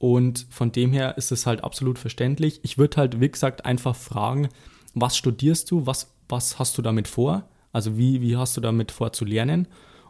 [0.00, 2.60] und von dem her ist es halt absolut verständlich.
[2.62, 4.48] Ich würde halt, wie gesagt, einfach fragen,
[4.94, 7.50] was studierst du, was, was hast du damit vor?
[7.70, 9.68] Also wie, wie hast du damit vor zu lernen?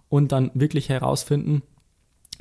[0.08, 1.62] Und dann wirklich herausfinden,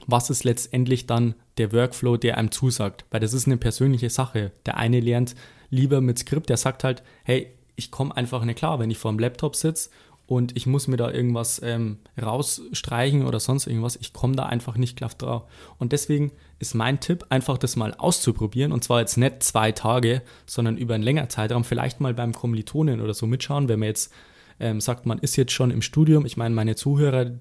[0.06, 3.06] was ist letztendlich dann der Workflow, der einem zusagt.
[3.10, 4.52] Weil das ist eine persönliche Sache.
[4.68, 5.34] Der eine lernt
[5.72, 9.12] lieber mit Skript, der sagt halt, hey, ich komme einfach nicht klar, wenn ich vor
[9.12, 9.90] dem Laptop sitze
[10.30, 13.96] und ich muss mir da irgendwas ähm, rausstreichen oder sonst irgendwas.
[13.96, 15.46] Ich komme da einfach nicht klar drauf.
[15.80, 18.72] Und deswegen ist mein Tipp, einfach das mal auszuprobieren.
[18.72, 21.64] Und zwar jetzt nicht zwei Tage, sondern über einen längeren Zeitraum.
[21.64, 24.14] Vielleicht mal beim Kommilitonen oder so mitschauen, wenn man jetzt
[24.60, 26.28] ähm, sagt, man ist jetzt schon im Studium.
[26.28, 27.32] Ich meine, meine Zuhörer,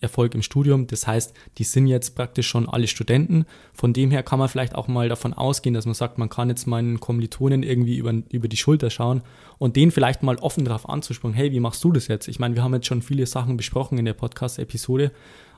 [0.00, 0.86] Erfolg im Studium.
[0.86, 3.46] Das heißt, die sind jetzt praktisch schon alle Studenten.
[3.72, 6.48] Von dem her kann man vielleicht auch mal davon ausgehen, dass man sagt, man kann
[6.48, 9.22] jetzt meinen Kommilitonen irgendwie über, über die Schulter schauen
[9.58, 12.28] und den vielleicht mal offen darauf anzusprechen, hey, wie machst du das jetzt?
[12.28, 15.10] Ich meine, wir haben jetzt schon viele Sachen besprochen in der Podcast-Episode,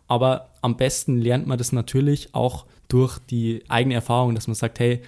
[0.09, 4.81] aber am besten lernt man das natürlich auch durch die eigene Erfahrung, dass man sagt,
[4.81, 5.03] hey,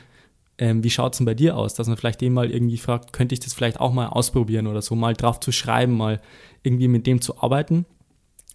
[0.59, 1.75] ähm, wie schaut es denn bei dir aus?
[1.75, 4.83] Dass man vielleicht den mal irgendwie fragt, könnte ich das vielleicht auch mal ausprobieren oder
[4.83, 6.21] so, mal drauf zu schreiben, mal
[6.63, 7.87] irgendwie mit dem zu arbeiten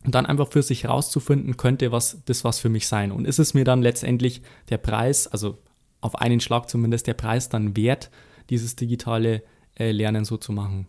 [0.07, 3.11] und dann einfach für sich herauszufinden, könnte was, das was für mich sein.
[3.11, 5.57] Und ist es mir dann letztendlich der Preis, also
[5.99, 8.09] auf einen Schlag zumindest der Preis dann wert,
[8.49, 9.43] dieses digitale
[9.77, 10.87] äh, Lernen so zu machen?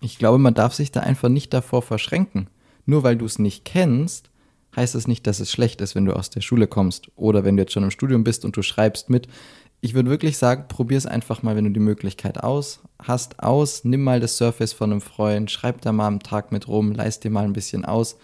[0.00, 2.48] Ich glaube, man darf sich da einfach nicht davor verschränken.
[2.86, 4.30] Nur weil du es nicht kennst,
[4.74, 7.58] heißt es nicht, dass es schlecht ist, wenn du aus der Schule kommst oder wenn
[7.58, 9.28] du jetzt schon im Studium bist und du schreibst mit.
[9.84, 13.82] Ich würde wirklich sagen, probier es einfach mal, wenn du die Möglichkeit aus hast, aus.
[13.82, 17.24] Nimm mal das Surface von einem Freund, schreib da mal am Tag mit rum, leist
[17.24, 18.16] dir mal ein bisschen aus.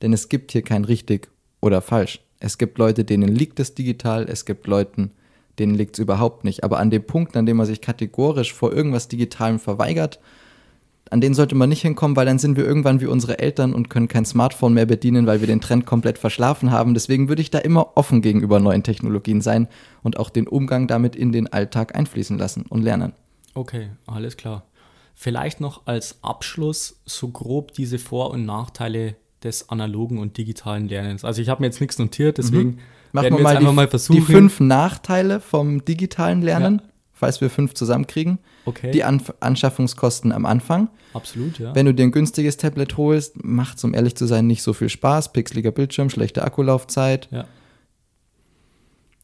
[0.00, 1.28] Denn es gibt hier kein richtig
[1.60, 2.20] oder falsch.
[2.40, 5.10] Es gibt Leute, denen liegt es digital, es gibt Leuten,
[5.58, 6.64] denen liegt es überhaupt nicht.
[6.64, 10.20] Aber an dem Punkt, an dem man sich kategorisch vor irgendwas Digitalem verweigert,
[11.10, 13.90] an den sollte man nicht hinkommen, weil dann sind wir irgendwann wie unsere Eltern und
[13.90, 16.94] können kein Smartphone mehr bedienen, weil wir den Trend komplett verschlafen haben.
[16.94, 19.68] Deswegen würde ich da immer offen gegenüber neuen Technologien sein
[20.02, 23.12] und auch den Umgang damit in den Alltag einfließen lassen und lernen.
[23.54, 24.64] Okay, alles klar.
[25.14, 31.24] Vielleicht noch als Abschluss so grob diese Vor- und Nachteile des analogen und digitalen Lernens.
[31.24, 32.78] Also ich habe mir jetzt nichts notiert, deswegen mhm.
[33.14, 34.16] Machen wir, wir mal, die, mal versuchen.
[34.16, 36.90] Die fünf Nachteile vom digitalen Lernen, ja.
[37.14, 38.38] Falls wir fünf zusammenkriegen.
[38.66, 38.90] Okay.
[38.90, 40.88] Die An Anschaffungskosten am Anfang.
[41.14, 41.74] Absolut, ja.
[41.74, 44.72] Wenn du dir ein günstiges Tablet holst, macht es, um ehrlich zu sein, nicht so
[44.72, 45.32] viel Spaß.
[45.32, 47.28] Pixeliger Bildschirm, schlechte Akkulaufzeit.
[47.30, 47.46] Ja.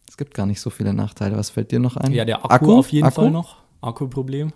[0.09, 1.37] Es gibt gar nicht so viele Nachteile.
[1.37, 2.13] Was fällt dir noch ein?
[2.13, 2.79] Ja, der Akku, Akku?
[2.79, 3.23] auf jeden Akku?
[3.23, 3.57] Fall noch.
[3.81, 4.53] Akkuproblem.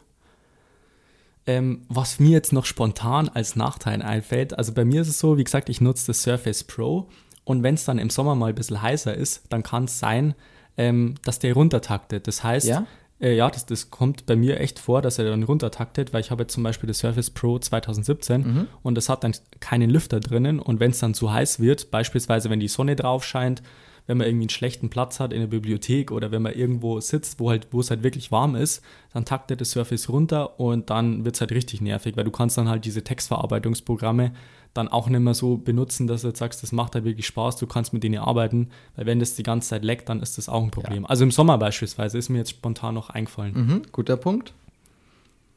[1.46, 5.36] Ähm, was mir jetzt noch spontan als Nachteil einfällt, also bei mir ist es so,
[5.36, 7.08] wie gesagt, ich nutze das Surface Pro
[7.44, 10.34] und wenn es dann im Sommer mal ein bisschen heißer ist, dann kann es sein,
[10.78, 12.26] ähm, dass der runtertaktet.
[12.26, 12.86] Das heißt, ja,
[13.20, 16.30] äh, ja das, das kommt bei mir echt vor, dass er dann runtertaktet, weil ich
[16.30, 18.66] habe jetzt zum Beispiel das Surface Pro 2017 mhm.
[18.82, 22.50] und das hat dann keinen Lüfter drinnen und wenn es dann zu heiß wird, beispielsweise
[22.50, 23.62] wenn die Sonne drauf scheint,
[24.06, 27.40] wenn man irgendwie einen schlechten Platz hat in der Bibliothek oder wenn man irgendwo sitzt,
[27.40, 31.24] wo, halt, wo es halt wirklich warm ist, dann taktet das Surface runter und dann
[31.24, 34.32] wird es halt richtig nervig, weil du kannst dann halt diese Textverarbeitungsprogramme
[34.74, 37.56] dann auch nicht mehr so benutzen, dass du jetzt sagst, das macht halt wirklich Spaß,
[37.56, 40.48] du kannst mit denen arbeiten, weil wenn das die ganze Zeit leckt, dann ist das
[40.48, 41.04] auch ein Problem.
[41.04, 41.08] Ja.
[41.08, 43.54] Also im Sommer beispielsweise ist mir jetzt spontan noch eingefallen.
[43.54, 44.52] Mhm, guter Punkt.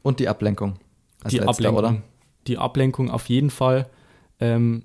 [0.02, 0.76] Und die Ablenkung.
[1.28, 1.78] die letzter, Ablenkung.
[1.78, 2.02] Oder?
[2.46, 3.90] Die Ablenkung auf jeden Fall.
[4.40, 4.84] Ähm,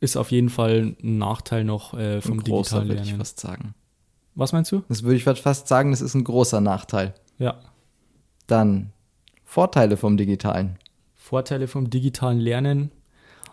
[0.00, 3.00] ist auf jeden Fall ein Nachteil noch äh, vom ein großer, digitalen Lernen.
[3.00, 3.74] würde ich fast sagen.
[4.34, 4.82] Was meinst du?
[4.88, 7.14] Das würde ich fast sagen, das ist ein großer Nachteil.
[7.38, 7.58] Ja.
[8.46, 8.92] Dann
[9.44, 10.78] Vorteile vom digitalen.
[11.14, 12.90] Vorteile vom digitalen Lernen.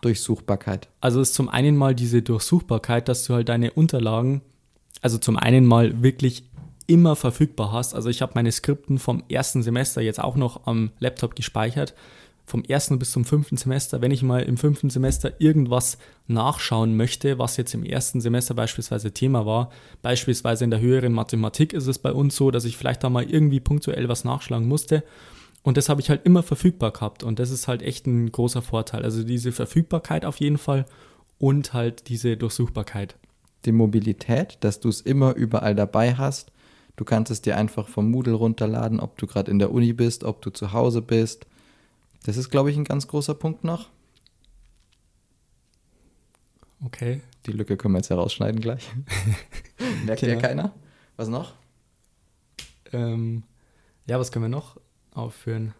[0.06, 0.88] Durchsuchbarkeit.
[1.00, 4.42] Also ist zum einen mal diese Durchsuchbarkeit, dass du halt deine Unterlagen,
[5.02, 6.44] also zum einen mal wirklich
[6.86, 7.94] immer verfügbar hast.
[7.94, 11.94] Also ich habe meine Skripten vom ersten Semester jetzt auch noch am Laptop gespeichert
[12.46, 15.98] vom ersten bis zum fünften Semester, wenn ich mal im fünften Semester irgendwas
[16.28, 21.72] nachschauen möchte, was jetzt im ersten Semester beispielsweise Thema war, beispielsweise in der höheren Mathematik
[21.72, 25.02] ist es bei uns so, dass ich vielleicht da mal irgendwie punktuell was nachschlagen musste.
[25.66, 27.24] Und das habe ich halt immer verfügbar gehabt.
[27.24, 29.02] Und das ist halt echt ein großer Vorteil.
[29.02, 30.86] Also diese Verfügbarkeit auf jeden Fall
[31.38, 33.16] und halt diese Durchsuchbarkeit.
[33.64, 36.52] Die Mobilität, dass du es immer überall dabei hast.
[36.94, 40.22] Du kannst es dir einfach vom Moodle runterladen, ob du gerade in der Uni bist,
[40.22, 41.48] ob du zu Hause bist.
[42.26, 43.88] Das ist, glaube ich, ein ganz großer Punkt noch.
[46.84, 47.22] Okay.
[47.44, 48.88] Die Lücke können wir jetzt herausschneiden gleich.
[50.04, 50.74] Merkt ja keiner?
[51.16, 51.54] Was noch?
[52.92, 53.42] Ähm,
[54.06, 54.76] ja, was können wir noch
[55.16, 55.74] aufführen?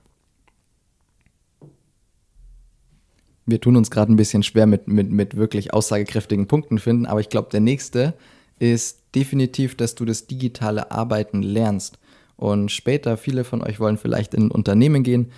[3.44, 7.20] Wir tun uns gerade ein bisschen schwer mit, mit, mit wirklich aussagekräftigen Punkten finden, aber
[7.20, 8.14] ich glaube, der nächste
[8.58, 11.98] ist definitiv, dass du das digitale Arbeiten lernst.
[12.36, 15.30] Und später, viele von euch wollen vielleicht in ein Unternehmen gehen,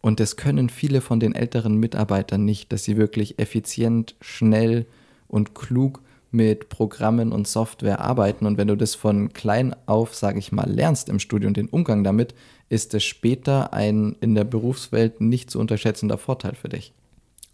[0.00, 4.86] und das können viele von den älteren Mitarbeitern nicht, dass sie wirklich effizient, schnell
[5.26, 8.46] und klug mit Programmen und Software arbeiten.
[8.46, 12.04] Und wenn du das von klein auf, sage ich mal, lernst im Studium, den Umgang
[12.04, 12.34] damit,
[12.68, 16.92] ist es später ein in der Berufswelt nicht zu unterschätzender Vorteil für dich.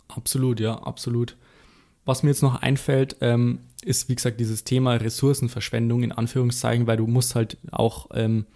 [0.09, 1.37] Absolut, ja, absolut.
[2.05, 6.97] Was mir jetzt noch einfällt, ähm, ist, wie gesagt, dieses Thema Ressourcenverschwendung in Anführungszeichen, weil
[6.97, 8.47] du musst halt auch ähm,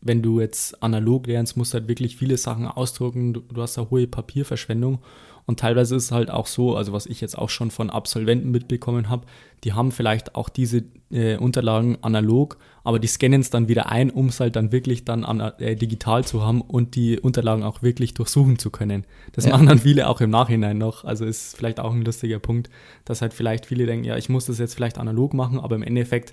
[0.00, 3.34] wenn du jetzt analog lernst, musst du halt wirklich viele Sachen ausdrucken.
[3.34, 5.00] Du, du hast eine hohe Papierverschwendung.
[5.46, 8.52] Und teilweise ist es halt auch so, also was ich jetzt auch schon von Absolventen
[8.52, 9.26] mitbekommen habe,
[9.64, 14.10] die haben vielleicht auch diese äh, Unterlagen analog, aber die scannen es dann wieder ein,
[14.10, 17.82] um es halt dann wirklich dann an, äh, digital zu haben und die Unterlagen auch
[17.82, 19.04] wirklich durchsuchen zu können.
[19.32, 19.50] Das ja.
[19.50, 21.04] machen dann viele auch im Nachhinein noch.
[21.04, 22.70] Also ist vielleicht auch ein lustiger Punkt,
[23.04, 25.82] dass halt vielleicht viele denken, ja, ich muss das jetzt vielleicht analog machen, aber im
[25.82, 26.32] Endeffekt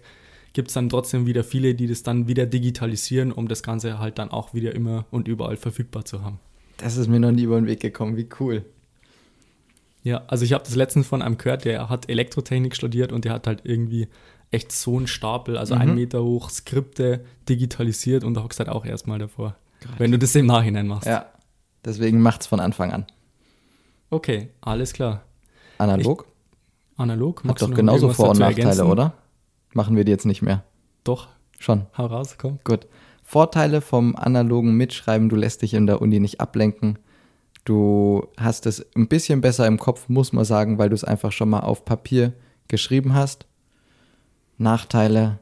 [0.57, 4.17] gibt es dann trotzdem wieder viele, die das dann wieder digitalisieren, um das Ganze halt
[4.17, 6.39] dann auch wieder immer und überall verfügbar zu haben.
[6.77, 8.65] Das ist mir noch nie über den Weg gekommen, wie cool.
[10.01, 13.33] Ja, also ich habe das letztens von einem gehört, der hat Elektrotechnik studiert und der
[13.33, 14.07] hat halt irgendwie
[14.49, 15.81] echt so einen Stapel, also mhm.
[15.81, 19.57] einen Meter hoch, Skripte digitalisiert und da hockst halt auch erstmal davor.
[19.81, 19.99] Gott.
[19.99, 21.07] Wenn du das im Nachhinein machst.
[21.07, 21.27] Ja,
[21.85, 23.05] deswegen macht es von Anfang an.
[24.09, 25.21] Okay, alles klar.
[25.77, 26.25] Analog?
[26.25, 27.43] Ich, analog?
[27.43, 28.87] Hat doch genauso Vor- und Nachteile, ergänzen?
[28.87, 29.13] oder?
[29.73, 30.63] Machen wir die jetzt nicht mehr.
[31.03, 31.27] Doch.
[31.59, 31.87] Schon.
[31.97, 32.59] Hau raus, komm.
[32.63, 32.87] Gut.
[33.23, 36.99] Vorteile vom analogen Mitschreiben, du lässt dich in der Uni nicht ablenken.
[37.65, 41.33] Du hast es ein bisschen besser im Kopf, muss man sagen, weil du es einfach
[41.33, 42.31] schon mal auf Papier
[42.69, 43.45] geschrieben hast.
[44.57, 45.39] Nachteile,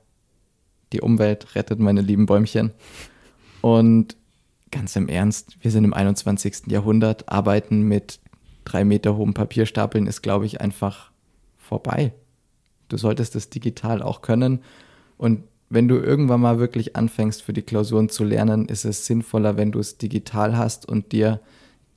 [0.93, 2.71] die Umwelt rettet meine lieben Bäumchen.
[3.61, 4.17] Und
[4.71, 6.63] ganz im Ernst, wir sind im 21.
[6.67, 8.19] Jahrhundert, arbeiten mit
[8.63, 11.11] drei Meter hohen Papierstapeln ist, glaube ich, einfach
[11.57, 12.13] vorbei.
[12.89, 14.59] Du solltest es digital auch können.
[15.17, 19.57] Und wenn du irgendwann mal wirklich anfängst, für die Klausuren zu lernen, ist es sinnvoller,
[19.57, 21.39] wenn du es digital hast und dir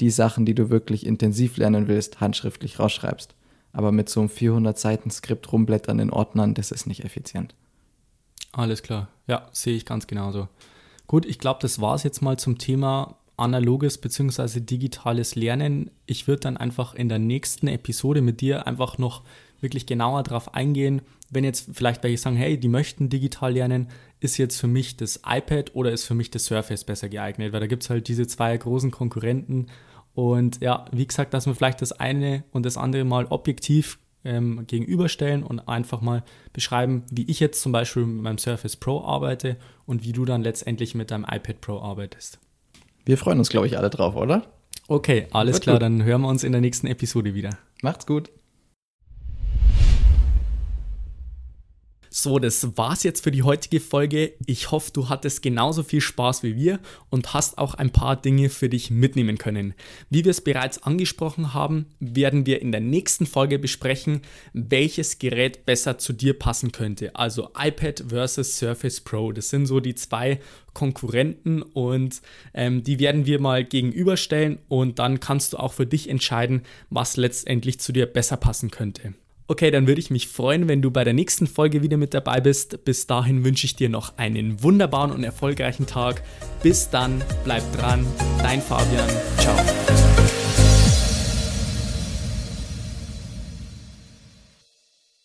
[0.01, 3.35] die Sachen, die du wirklich intensiv lernen willst, handschriftlich rausschreibst.
[3.73, 7.55] Aber mit so einem 400 Seiten Skript rumblättern in Ordnern, das ist nicht effizient.
[8.53, 9.09] Alles klar.
[9.27, 10.49] Ja, sehe ich ganz genauso.
[11.07, 14.61] Gut, ich glaube, das war es jetzt mal zum Thema analoges bzw.
[14.61, 15.91] digitales Lernen.
[16.07, 19.23] Ich würde dann einfach in der nächsten Episode mit dir einfach noch
[19.61, 23.89] wirklich genauer darauf eingehen, wenn jetzt vielleicht welche sagen, hey, die möchten digital lernen,
[24.21, 27.53] ist jetzt für mich das iPad oder ist für mich das Surface besser geeignet?
[27.53, 29.67] Weil da gibt es halt diese zwei großen Konkurrenten.
[30.15, 34.67] Und ja, wie gesagt, dass wir vielleicht das eine und das andere mal objektiv ähm,
[34.67, 39.57] gegenüberstellen und einfach mal beschreiben, wie ich jetzt zum Beispiel mit meinem Surface Pro arbeite
[39.87, 42.39] und wie du dann letztendlich mit deinem iPad Pro arbeitest.
[43.05, 44.47] Wir freuen uns, glaube ich, alle drauf, oder?
[44.89, 45.83] Okay, alles Wird klar, gut.
[45.83, 47.59] dann hören wir uns in der nächsten Episode wieder.
[47.83, 48.31] Macht's gut.
[52.21, 54.33] So, das war's jetzt für die heutige Folge.
[54.45, 58.49] Ich hoffe, du hattest genauso viel Spaß wie wir und hast auch ein paar Dinge
[58.49, 59.73] für dich mitnehmen können.
[60.11, 65.65] Wie wir es bereits angesprochen haben, werden wir in der nächsten Folge besprechen, welches Gerät
[65.65, 67.15] besser zu dir passen könnte.
[67.15, 69.31] Also iPad versus Surface Pro.
[69.31, 70.41] Das sind so die zwei
[70.75, 72.21] Konkurrenten und
[72.53, 77.17] ähm, die werden wir mal gegenüberstellen und dann kannst du auch für dich entscheiden, was
[77.17, 79.15] letztendlich zu dir besser passen könnte.
[79.51, 82.39] Okay, dann würde ich mich freuen, wenn du bei der nächsten Folge wieder mit dabei
[82.39, 82.85] bist.
[82.85, 86.23] Bis dahin wünsche ich dir noch einen wunderbaren und erfolgreichen Tag.
[86.63, 88.07] Bis dann, bleib dran,
[88.43, 89.09] dein Fabian.
[89.39, 89.57] Ciao.